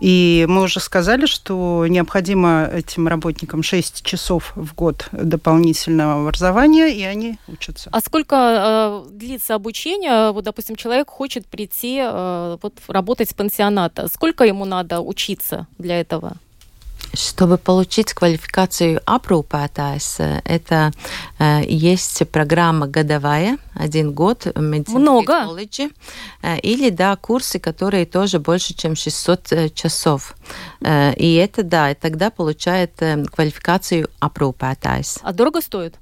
[0.02, 7.04] И мы уже сказали, что необходимо этим работникам 6 часов в год дополнительного образования, и
[7.04, 7.90] они учатся.
[7.92, 10.32] А сколько э, длится обучение?
[10.32, 14.08] Вот, допустим, человек хочет прийти э, вот, работать с пансионата.
[14.08, 16.38] Сколько ему надо учиться для этого?
[17.16, 20.92] Чтобы получить квалификацию aprūpētājs, это
[21.40, 25.90] э, есть программа годовая, один год в медицинском колледже,
[26.42, 30.36] э, или, да, курсы, которые тоже больше, чем 600 э, часов.
[30.82, 33.02] И это, да, и тогда получает
[33.32, 35.20] квалификацию aprūpētājs.
[35.24, 35.96] А дорого стоит?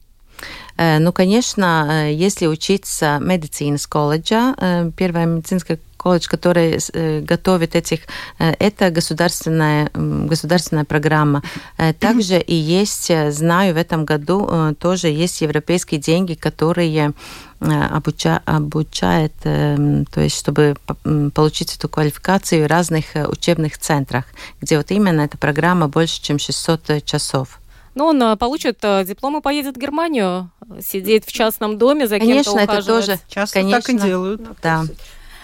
[0.78, 8.00] Ну, конечно, если учиться медициnas колледжа, первая медицинская колледж, который э, готовит этих,
[8.40, 9.90] э, это государственная,
[10.30, 11.42] государственная программа.
[11.78, 17.14] Э, также и есть, знаю, в этом году тоже есть европейские деньги, которые
[17.62, 20.76] обуча, обучает, то есть чтобы
[21.34, 24.26] получить эту квалификацию в разных учебных центрах,
[24.62, 27.60] где вот именно эта программа больше, чем 600 часов.
[27.96, 30.50] Но ну, он получит диплом и поедет в Германию,
[30.82, 33.20] сидеть в частном доме, за кем-то Конечно, это тоже.
[33.30, 34.42] Часто конечно, так и делают.
[34.62, 34.84] Да.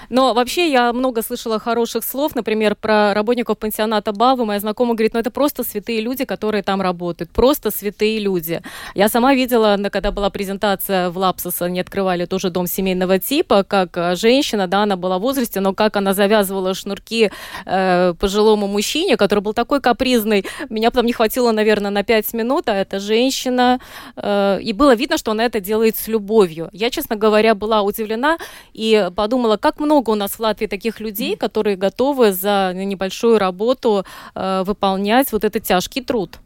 [0.10, 4.45] Но вообще я много слышала хороших слов, например, про работников пансионата Бавы.
[4.45, 7.32] Моя знакомая говорит, ну это просто святые люди, которые там работают.
[7.32, 8.62] Просто святые люди.
[8.95, 13.97] Я сама видела, когда была презентация в Лапсос, они открывали тоже дом семейного типа, как
[13.97, 17.32] э, женщина, да, она была в возрасте, но как она завязывала шнурки
[17.66, 20.45] э, пожилому мужчине, который был такой капризный.
[20.70, 23.80] Меня потом не хватило, наверное, на пять минут, а это женщина.
[24.16, 26.70] Э, и было видно, что она это делает с любовью.
[26.72, 28.38] Я, честно говоря, была удивлена
[28.74, 33.38] и подумала, как много много у нас в Латвии таких людей, которые готовы за небольшую
[33.38, 36.39] работу э, выполнять вот этот тяжкий труд.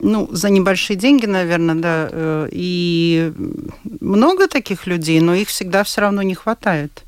[0.00, 2.08] Ну, за небольшие деньги, наверное, да.
[2.12, 3.32] Э, и
[4.00, 7.04] много таких людей, но их всегда все равно не хватает.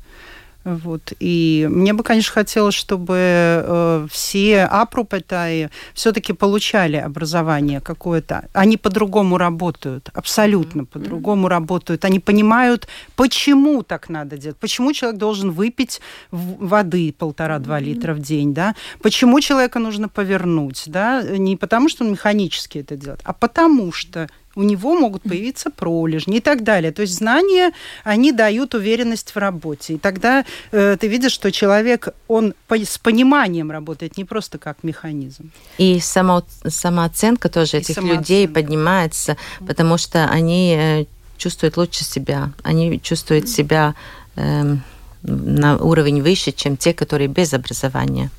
[0.67, 1.13] Вот.
[1.21, 8.49] И мне бы, конечно, хотелось, чтобы э, все апрупетаи все-таки получали образование какое-то.
[8.51, 10.85] Они по-другому работают, абсолютно mm-hmm.
[10.87, 12.03] по-другому работают.
[12.03, 16.01] Они понимают, почему так надо делать, почему человек должен выпить
[16.31, 17.83] воды полтора-два mm-hmm.
[17.83, 22.97] литра в день, да, почему человека нужно повернуть, да, не потому что он механически это
[22.97, 24.27] делает, а потому что
[24.57, 26.91] у него могут появиться пролежни и так далее.
[26.91, 27.71] То есть знания,
[28.03, 29.93] они дают уверенность в работе.
[29.93, 34.83] И тогда э, ты видишь, что человек, он по, с пониманием работает, не просто как
[34.83, 35.51] механизм.
[35.77, 39.37] И само, самооценка тоже и этих людей поднимается,
[39.67, 41.05] потому что они э,
[41.37, 43.93] чувствуют лучше себя, они чувствуют себя
[44.35, 44.75] э,
[45.21, 48.31] на уровень выше, чем те, которые без образования.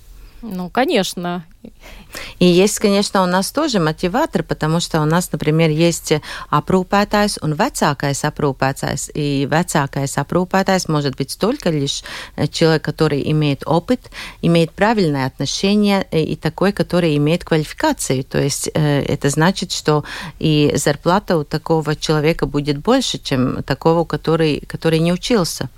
[0.42, 1.44] Ну, конечно.
[2.38, 6.12] И есть, конечно, у нас тоже мотиватор, потому что у нас, например, есть
[6.50, 9.10] aprūpētājs un vecākais aprūpētājs.
[9.14, 12.04] И vecākais aprūpētājs может быть только лишь
[12.36, 14.10] э, человек, который имеет опыт,
[14.40, 18.22] имеет правильное отношение э, и такой, который имеет квалификацию.
[18.22, 20.04] То есть э, это значит, что
[20.38, 25.68] и зарплата у такого человека будет больше, чем такого, который, который не учился.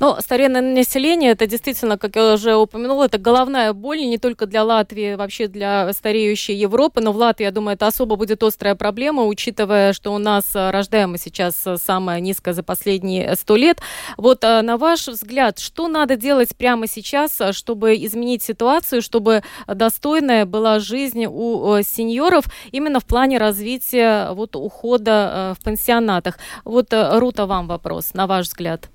[0.00, 4.62] Но старение населения, это действительно, как я уже упомянула, это головная боль не только для
[4.62, 9.24] Латвии, вообще для стареющей Европы, но в Латвии, я думаю, это особо будет острая проблема,
[9.24, 13.80] учитывая, что у нас рождаемость сейчас самая низкая за последние сто лет.
[14.16, 20.78] Вот на ваш взгляд, что надо делать прямо сейчас, чтобы изменить ситуацию, чтобы достойная была
[20.78, 26.38] жизнь у сеньоров именно в плане развития вот ухода в пансионатах?
[26.64, 28.88] Вот, Рута, вам вопрос, на ваш взгляд.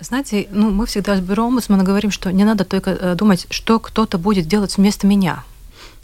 [0.00, 3.80] Знаете, ну, мы всегда с бюро омбудсмена говорим, что не надо только э, думать, что
[3.80, 5.42] кто-то будет делать вместо меня.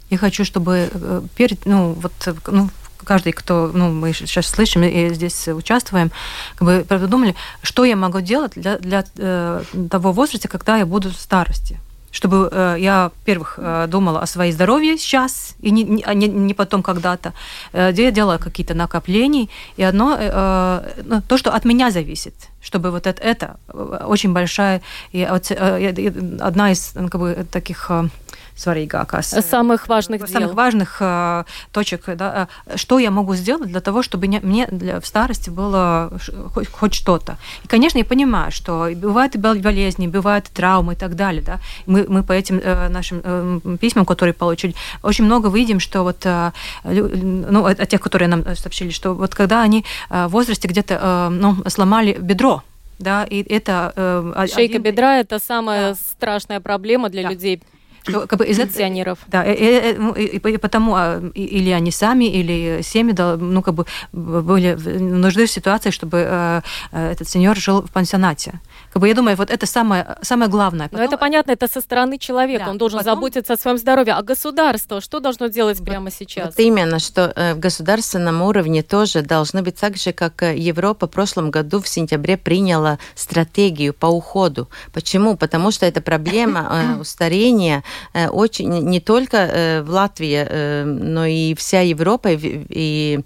[0.09, 2.11] Я хочу, чтобы э, перед, ну, вот,
[2.47, 2.69] ну,
[3.05, 6.11] каждый, кто, ну, мы сейчас слышим и здесь участвуем,
[6.55, 11.11] как бы продумали, что я могу делать для, для э, того возраста, когда я буду
[11.11, 11.79] в старости.
[12.11, 16.53] Чтобы э, я, во-первых, э, думала о своей здоровье сейчас, и не, не, а не
[16.53, 17.33] потом когда-то,
[17.71, 22.33] э, где я делала какие-то накопления, и одно, э, ну, то, что от меня зависит,
[22.65, 27.85] чтобы вот это, это э, очень большая, и, э, одна из ну, как бы, таких
[27.89, 28.09] э,
[28.55, 29.41] svarīgākās.
[29.41, 30.27] Самых важных дел.
[30.27, 32.05] Самых важных э, точек.
[32.15, 36.11] Да, что я могу сделать для того, чтобы не, мне для, в старости было
[36.53, 37.37] хоть, хоть что-то.
[37.63, 41.41] И, конечно, я понимаю, что бывают и болезни, бывают травмы и так далее.
[41.41, 41.59] Да.
[41.85, 46.25] Мы, мы по этим э, нашим э, письмам, которые получили, очень много видим, что вот,
[46.25, 46.51] э,
[46.83, 51.29] ну, от тех, которые нам сообщили, что вот когда они э, в возрасте где-то э,
[51.29, 52.54] ну, сломали бедро,
[52.99, 53.93] да, и это...
[53.95, 54.83] Э, Шейка один...
[54.83, 55.95] бедра– это самая да.
[55.95, 57.29] страшная проблема для да.
[57.29, 57.61] людей
[58.07, 59.19] что как бы из пенсионеров.
[59.27, 63.73] Да, и, и, ну, и, и потому а, или они сами, или семьи, ну, как
[63.73, 68.59] бы были нужны в ситуации, чтобы э, э, этот сеньор жил в пансионате.
[68.95, 70.87] Как бы я думаю, вот это самое, самое главное.
[70.87, 70.99] Потом...
[70.99, 73.15] Но это понятно, это со стороны человека, да, он должен потом...
[73.15, 74.13] заботиться о своем здоровье.
[74.13, 76.45] А государство что должно делать вот, прямо сейчас?
[76.45, 81.09] Вот именно, что э, в государственном уровне тоже должны быть так же, как Европа в
[81.09, 84.69] прошлом году в сентябре приняла стратегию по уходу.
[84.93, 85.35] Почему?
[85.35, 87.83] Потому что это проблема устарения
[88.13, 93.19] Э, очень не только э, в Латвии, э, но и вся Европа и,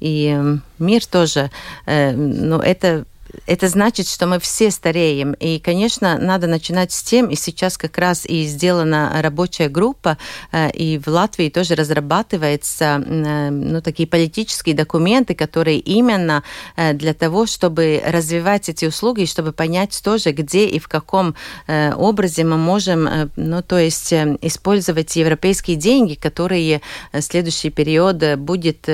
[0.00, 0.40] и
[0.78, 1.50] мир тоже.
[1.86, 3.06] Но это
[3.46, 5.32] это значит, что мы все стареем.
[5.34, 10.16] И, конечно, надо начинать с тем, и сейчас как раз и сделана рабочая группа,
[10.52, 16.42] э, и в Латвии тоже разрабатываются э, ну, такие политические документы, которые именно
[16.76, 21.34] э, для того, чтобы развивать эти услуги, и чтобы понять тоже, где и в каком
[21.68, 26.80] образе мы можем, ну, то есть использовать европейские деньги, которые
[27.12, 28.88] в следующий период будет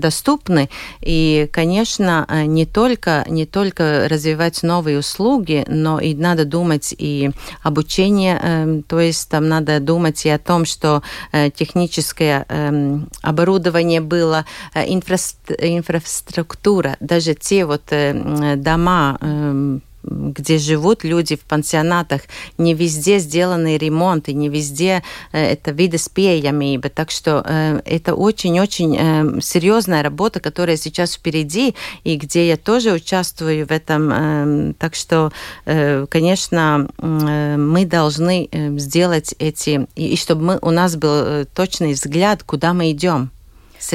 [0.00, 0.68] доступны.
[1.00, 7.30] И, конечно, не только, не только только развивать новые услуги, но и надо думать и
[7.62, 14.00] обучение, эм, то есть там надо думать и о том, что э, техническое эм, оборудование
[14.00, 22.22] было, э, инфраструктура, даже те вот э, дома, эм, где живут люди в пансионатах,
[22.58, 26.88] не везде сделаны ремонты, не везде э, это виды спеямибы.
[26.88, 31.74] Так что э, это очень-очень э, серьезная работа, которая сейчас впереди,
[32.04, 34.74] и где я тоже участвую в этом.
[34.78, 35.32] Так что,
[35.64, 38.48] конечно, мы должны
[38.78, 43.30] сделать эти, и чтобы мы, у нас был точный взгляд, куда мы идем
[43.78, 43.92] с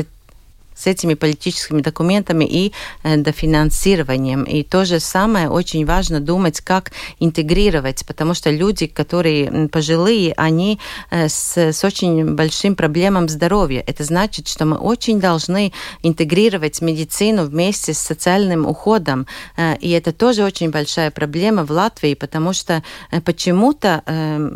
[0.78, 2.72] с этими политическими документами и
[3.04, 4.44] э, дофинансированием.
[4.44, 10.80] И то же самое очень важно думать, как интегрировать, потому что люди, которые пожилые, они
[11.10, 13.84] э, с, с очень большим проблемом здоровья.
[13.88, 15.74] Это значит, что мы очень должны
[16.04, 19.26] интегрировать медицину вместе с социальным уходом.
[19.56, 22.84] Э, и это тоже очень большая проблема в Латвии, потому что
[23.26, 24.04] почему-то,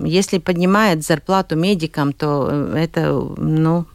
[0.03, 3.85] если поднимает зарплату медикам, то это, ну,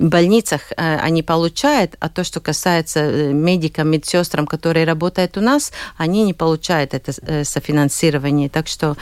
[0.00, 5.72] больницах э, они получают, а то, что касается э, медикам, медсестрам, которые работают у нас,
[5.96, 8.48] они не получают это э, софинансирование.
[8.48, 8.96] Так что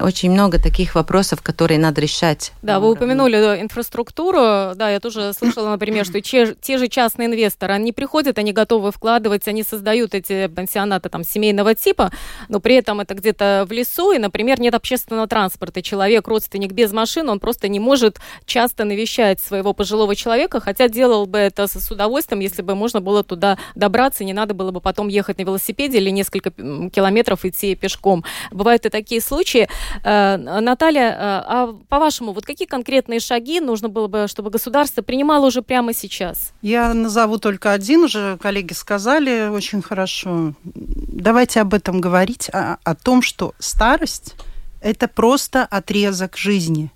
[0.00, 2.52] очень много таких вопросов, которые надо решать.
[2.62, 4.74] Да, вы упомянули инфраструктуру.
[4.74, 8.92] Да, я тоже слышала, например, что те, те же частные инвесторы, они приходят, они готовы
[8.92, 12.10] вкладывать, они создают эти пансионаты там семейного типа,
[12.48, 15.82] но при этом это где-то в лесу, и, например, нет общественного транспорта.
[15.82, 20.88] Человек, родственник без машины, он просто не может часто навещать своего пожилого человека, человека, хотя
[20.88, 24.80] делал бы это с удовольствием, если бы можно было туда добраться, не надо было бы
[24.80, 28.22] потом ехать на велосипеде или несколько километров идти пешком.
[28.50, 29.66] Бывают и такие случаи.
[30.04, 35.46] Э, Наталья, э, а по-вашему, вот какие конкретные шаги нужно было бы, чтобы государство принимало
[35.46, 36.52] уже прямо сейчас?
[36.60, 40.52] Я назову только один, уже коллеги сказали очень хорошо.
[40.64, 44.34] Давайте об этом говорить, о, о том, что старость–
[44.82, 46.90] это просто отрезок жизни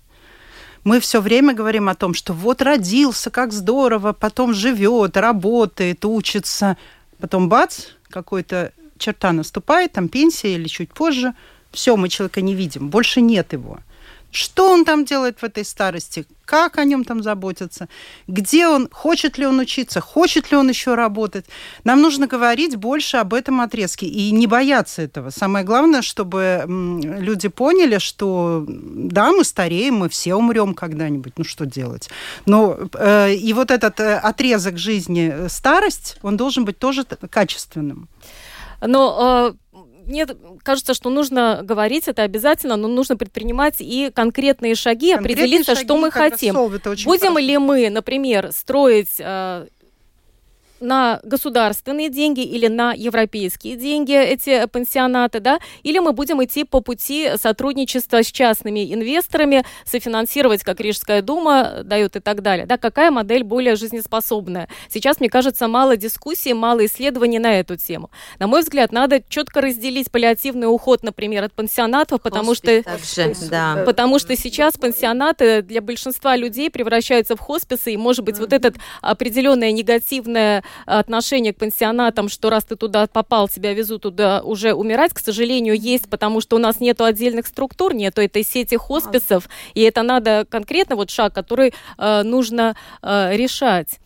[0.83, 6.77] мы все время говорим о том, что вот родился, как здорово, потом живет, работает, учится,
[7.19, 11.33] потом бац, какой-то черта наступает, там пенсия или чуть позже,
[11.71, 13.79] все, мы человека не видим, больше нет его.
[14.31, 16.25] Что он там делает в этой старости?
[16.45, 17.87] Как о нем там заботятся?
[18.27, 18.89] Где он?
[18.91, 20.01] Хочет ли он учиться?
[20.01, 21.45] Хочет ли он еще работать?
[21.83, 25.29] Нам нужно говорить больше об этом отрезке и не бояться этого.
[25.29, 31.33] Самое главное, чтобы люди поняли, что да, мы стареем, мы все умрем когда-нибудь.
[31.37, 32.09] Ну что делать?
[32.45, 38.07] Но э, и вот этот э, отрезок жизни э, старость, он должен быть тоже качественным.
[38.81, 39.70] Но э,
[40.05, 40.25] мне
[40.63, 45.85] кажется, что нужно говорить это обязательно, но нужно предпринимать и конкретные шаги, конкретные определиться, шаги,
[45.85, 46.55] что мы хотим.
[46.55, 47.37] Будем хорошо.
[47.37, 49.67] ли мы, например, строить э,
[50.81, 56.81] на государственные деньги или на европейские деньги эти пансионаты, да, или мы будем идти по
[56.81, 63.11] пути сотрудничества с частными инвесторами, софинансировать, как Рижская дума дает и так далее, да, какая
[63.11, 64.67] модель более жизнеспособная.
[64.89, 68.09] Сейчас, мне кажется, мало дискуссий, мало исследований на эту тему.
[68.39, 73.83] На мой взгляд, надо четко разделить паллиативный уход, например, от пансионатов, потому что, также, да.
[73.85, 78.39] потому что сейчас пансионаты для большинства людей превращаются в хосписы, и, может быть, mm-hmm.
[78.39, 84.41] вот этот определенное негативное отношение к пансионатам, что раз ты туда попал, тебя везут туда
[84.41, 88.75] уже умирать, к сожалению, есть, потому что у нас нету отдельных структур, нету этой сети
[88.75, 93.99] хосписов, и это надо конкретно вот шаг, который э, нужно э, решать.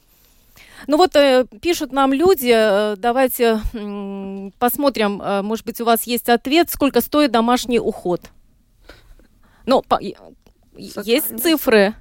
[0.88, 6.04] Ну вот э, пишут нам люди, э, давайте э, посмотрим, э, может быть, у вас
[6.04, 8.22] есть ответ, сколько стоит домашний уход.
[9.66, 10.00] Ну, по,
[10.78, 11.96] есть цифры.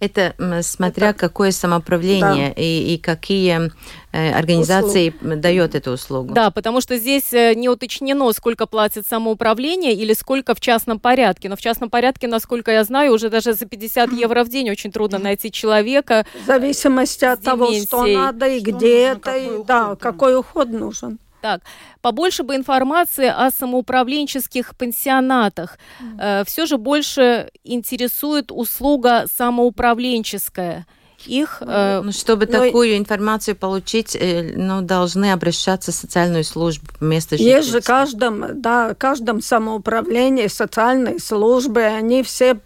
[0.00, 1.18] Это смотря это...
[1.18, 2.62] какое самоуправление да.
[2.62, 3.72] и, и какие
[4.12, 5.40] э, организации Услуг.
[5.40, 6.34] дает эту услугу.
[6.34, 11.48] Да, потому что здесь э, не уточнено, сколько платит самоуправление или сколько в частном порядке.
[11.48, 14.92] Но в частном порядке, насколько я знаю, уже даже за 50 евро в день очень
[14.92, 16.24] трудно найти человека.
[16.44, 19.96] В зависимости от того, что надо и что где нужно, это, и, уход, да, да,
[19.96, 21.18] какой уход нужен.
[21.40, 21.62] Так,
[22.00, 25.78] побольше бы информации о самоуправленческих пансионатах.
[26.00, 26.18] Mm.
[26.18, 30.86] Э, все же больше интересует услуга самоуправленческая.
[31.26, 32.64] Их, э, ну, чтобы но...
[32.64, 37.56] такую информацию получить, э, ну, должны обращаться в социальную службу вместо жительства.
[37.56, 42.60] Есть же каждом, да, каждом самоуправлении социальные службы, они все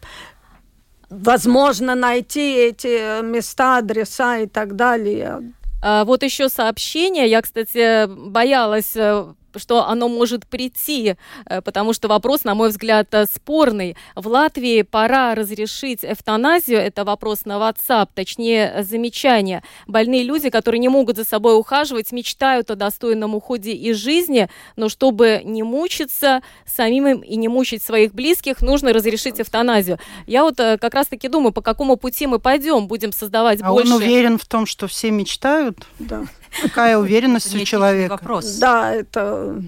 [1.09, 5.53] возможно найти эти места, адреса и так далее.
[5.83, 7.27] А, вот еще сообщение.
[7.27, 13.09] Я, кстати, боялась э, что оно может прийти, э, потому что вопрос, на мой взгляд,
[13.13, 13.97] э, спорный.
[14.15, 19.63] В Латвии пора разрешить эвтаназию, это вопрос на WhatsApp, точнее замечание.
[19.87, 24.89] Больные люди, которые не могут за собой ухаживать, мечтают о достойном уходе из жизни, но
[24.89, 29.99] чтобы не мучиться самим им и не мучить своих близких, нужно разрешить эвтаназию.
[30.27, 33.93] Я вот э, как раз-таки думаю, по какому пути мы пойдем, будем создавать а больше...
[33.93, 35.87] он уверен в том, что все мечтают?
[35.99, 36.25] Да.
[36.61, 38.13] Какая уверенность у человека?
[38.13, 38.57] Вопрос.
[38.59, 39.63] Да, это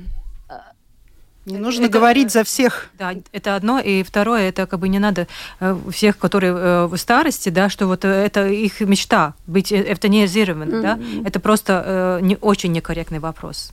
[1.47, 2.89] не нужно это, говорить за всех.
[2.99, 3.79] Да, это одно.
[3.79, 5.27] И второе, это как бы не надо
[5.61, 10.83] э, всех, которые э, в старости, да, что вот это их мечта быть эвтанизированным, mm-hmm.
[11.23, 13.73] да, это просто не, очень некорректный вопрос.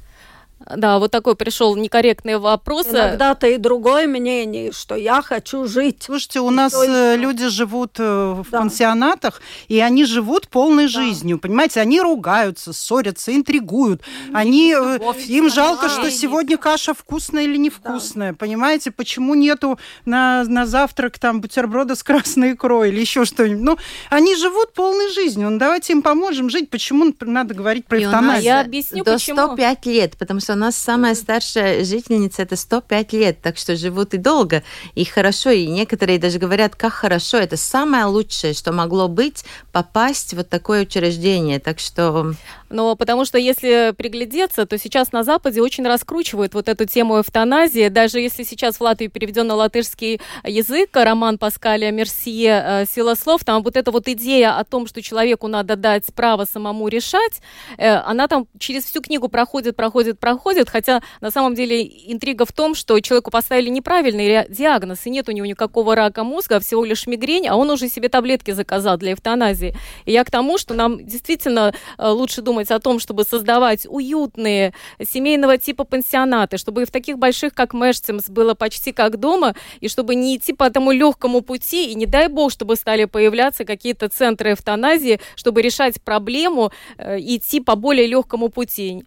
[0.76, 2.88] Да, вот такой пришел некорректный вопрос.
[2.88, 5.98] Иногда-то и другое мнение, что я хочу жить.
[6.04, 6.88] Слушайте, у нас есть...
[6.88, 8.60] Э, люди живут э, в да.
[8.60, 10.90] пансионатах, и они живут полной да.
[10.90, 11.82] жизнью, понимаете?
[11.82, 14.02] Они ругаются, ссорятся, интригуют.
[14.34, 18.38] Они, э, Любовь, им жалко, что сегодня каша вкусная или невкусная, да.
[18.38, 18.92] понимаете?
[18.92, 23.64] Почему нету на, на завтрак там бутерброда с красной икрой или еще что-нибудь?
[23.64, 23.78] Ну,
[24.10, 25.50] они живут полной жизнью.
[25.50, 26.70] Ну, давайте им поможем жить.
[26.70, 28.44] Почему надо говорить про эвтаназию?
[28.44, 29.38] Я объясню, До почему.
[29.38, 34.14] 105 лет, потому что у нас самая старшая жительница это 105 лет, так что живут
[34.14, 34.64] и долго,
[34.96, 40.34] и хорошо, и некоторые даже говорят, как хорошо, это самое лучшее, что могло быть, попасть
[40.34, 42.34] в вот такое учреждение, так что...
[42.72, 47.90] Но потому что если приглядеться, то сейчас на Западе очень раскручивают вот эту тему эвтаназии.
[47.90, 53.44] Даже если сейчас в Латвии переведен на латышский язык роман Паскаля Мерсье э, «Сила слов»,
[53.44, 57.42] там вот эта вот идея о том, что человеку надо дать право самому решать,
[57.78, 62.52] э, она там через всю книгу проходит, проходит, проходит, хотя на самом деле интрига в
[62.52, 66.86] том, что человеку поставили неправильный диагноз, и нет у него никакого рака мозга, а всего
[66.86, 69.76] лишь мигрень, а он уже себе таблетки заказал для эвтаназии.
[70.06, 73.88] И я к тому, что нам действительно э, лучше думать думать о том, чтобы создавать
[73.90, 79.88] уютные семейного типа пансионаты, чтобы в таких больших, как Мэшцемс, было почти как дома, и
[79.88, 84.10] чтобы не идти по этому легкому пути, и не дай бог, чтобы стали появляться какие-то
[84.10, 89.04] центры эвтаназии, чтобы решать проблему, э, идти по более легкому пути.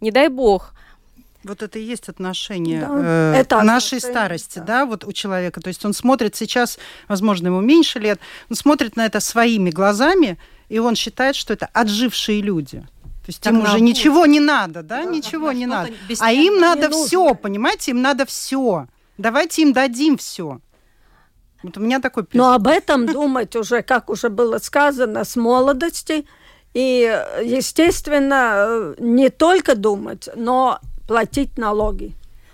[0.00, 0.72] Не дай бог.
[1.44, 4.64] Вот это и есть отношение да, э, это к нашей старости, да.
[4.64, 5.60] да, вот у человека.
[5.60, 6.78] То есть он смотрит сейчас,
[7.08, 8.18] возможно, ему меньше лет,
[8.50, 10.38] он смотрит на это своими глазами,
[10.68, 12.84] и он считает, что это отжившие люди.
[13.26, 15.90] То есть им уже ничего не надо, да, да ничего не надо.
[16.20, 17.06] А им надо нужно.
[17.06, 18.86] все, понимаете, им надо все.
[19.18, 20.60] Давайте им дадим все.
[21.64, 22.54] Вот у меня такой Но призыв.
[22.54, 26.24] об этом думать уже, как уже было сказано, с молодости.
[26.72, 32.12] И, естественно, не только думать, но платить налоги.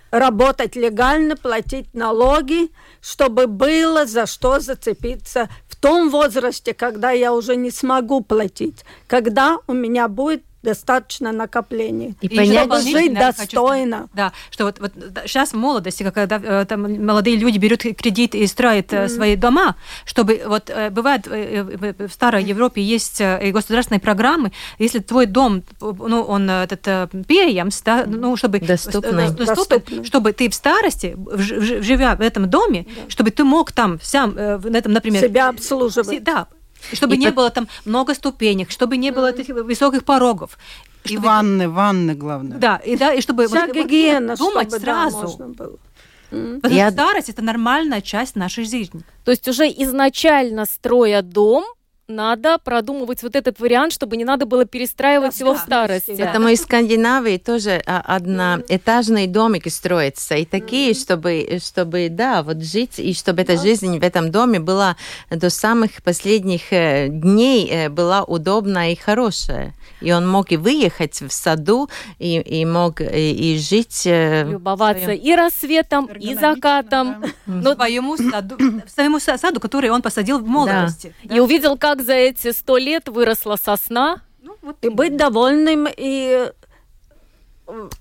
[0.09, 7.57] Работать легально, платить налоги, чтобы было за что зацепиться в том возрасте, когда я уже
[7.57, 12.15] не смогу платить, когда у меня будет достаточно накоплений.
[12.21, 13.95] И И понять, чтобы дополнительно жить хочу достойно.
[13.97, 14.93] сказать, Да, что вот, вот
[15.27, 19.75] сейчас в молодости, когда э, там, молодые люди берут кредит и строят э, свои дома,
[20.05, 26.49] чтобы вот э, бывает в старой Европе есть государственные программы, если твой дом, ну он
[26.49, 29.27] этот pieejams, да, ну чтобы Доступный.
[29.27, 30.03] доступен, Доступный.
[30.05, 34.93] чтобы ты в старости, живя в этом доме, чтобы ты мог там сам в этом,
[34.93, 36.23] например, Себя обслуживать.
[36.23, 36.47] да,
[36.91, 40.57] чтобы И не под- было там много ступенек, чтобы не было этих высоких порогов.
[41.05, 42.57] И чтобы- ванны, ванны главное.
[42.57, 45.17] да, и да, и чтобы Вся вот- вот гигиена, думать чтобы, да, сразу.
[45.21, 45.77] можно было.
[46.29, 49.01] Потому Я- что старость это нормальная часть нашей жизни.
[49.23, 51.63] То есть уже изначально строя дом,
[52.07, 55.63] надо продумывать вот этот вариант, чтобы не надо было перестраивать Да, всего в да.
[55.63, 56.15] старости.
[56.17, 62.61] Потому и в Скандинавии тоже а, одноэтажные домики строятся, и такие, чтобы, чтобы, да, вот
[62.61, 64.97] жить, и чтобы эта жизнь в этом доме была
[65.29, 69.73] до самых последних э, дней э, была удобная и хорошая.
[70.01, 71.89] И он мог и выехать в саду,
[72.19, 73.05] и, и мог и,
[73.53, 74.03] и жить...
[74.05, 75.17] э, Любоваться Своё.
[75.19, 77.21] и рассветом, и закатом.
[77.21, 77.27] Да.
[77.45, 78.57] Ну, своему саду,
[78.93, 81.13] своему са- саду, который он посадил в молодости.
[81.23, 84.21] И увидел, как за эти сто лет выросла сосна.
[84.41, 86.51] Ну, вот И быть довольным, И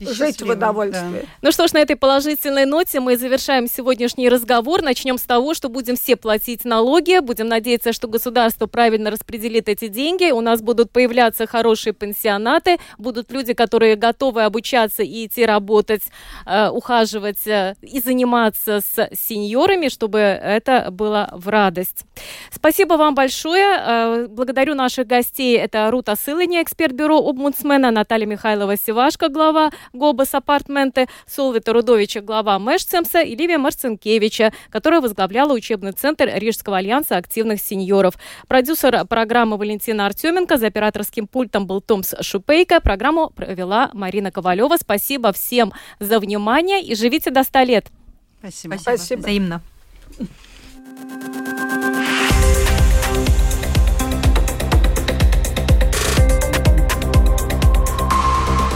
[0.00, 1.28] жить в удовольствии.
[1.40, 4.82] Ну что ж, на этой положительной ноте мы завершаем сегодняшний разговор.
[4.82, 7.20] Начнем с того, что будем все платить налоги.
[7.20, 10.30] Будем надеяться, что государство правильно распределит эти деньги.
[10.30, 12.78] У нас будут появляться хорошие пенсионаты.
[12.98, 16.02] Будут люди, которые готовы обучаться и идти работать,
[16.46, 22.04] э, ухаживать э, и заниматься с сеньорами, чтобы это было в радость.
[22.50, 23.78] Спасибо вам большое.
[23.78, 25.56] Э, Благодарю наших гостей.
[25.58, 29.28] Это Рута Сылыня, эксперт бюро обмудсмена, Наталья Михайлова Сивашко,
[29.62, 36.78] глава ГОБАС апартменты, Солвита Рудовича, глава Мэшцемса и Ливия Марцинкевича, которая возглавляла учебный центр Рижского
[36.78, 38.14] альянса активных сеньоров.
[38.48, 42.80] Продюсер программы Валентина Артеменко, за операторским пультом был Томс Шупейко.
[42.80, 44.76] Программу провела Марина Ковалева.
[44.76, 47.86] Спасибо всем за внимание и живите до 100 лет.
[48.40, 48.74] Спасибо.
[48.74, 48.96] спасибо.
[48.96, 49.20] Спасибо.
[49.20, 49.62] Взаимно.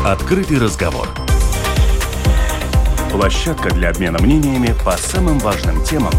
[0.06, 1.08] Открытый разговор.
[3.10, 6.12] Площадка для обмена мнениями по самым важным темам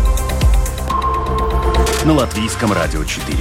[2.03, 3.37] на Латвийском радио 4.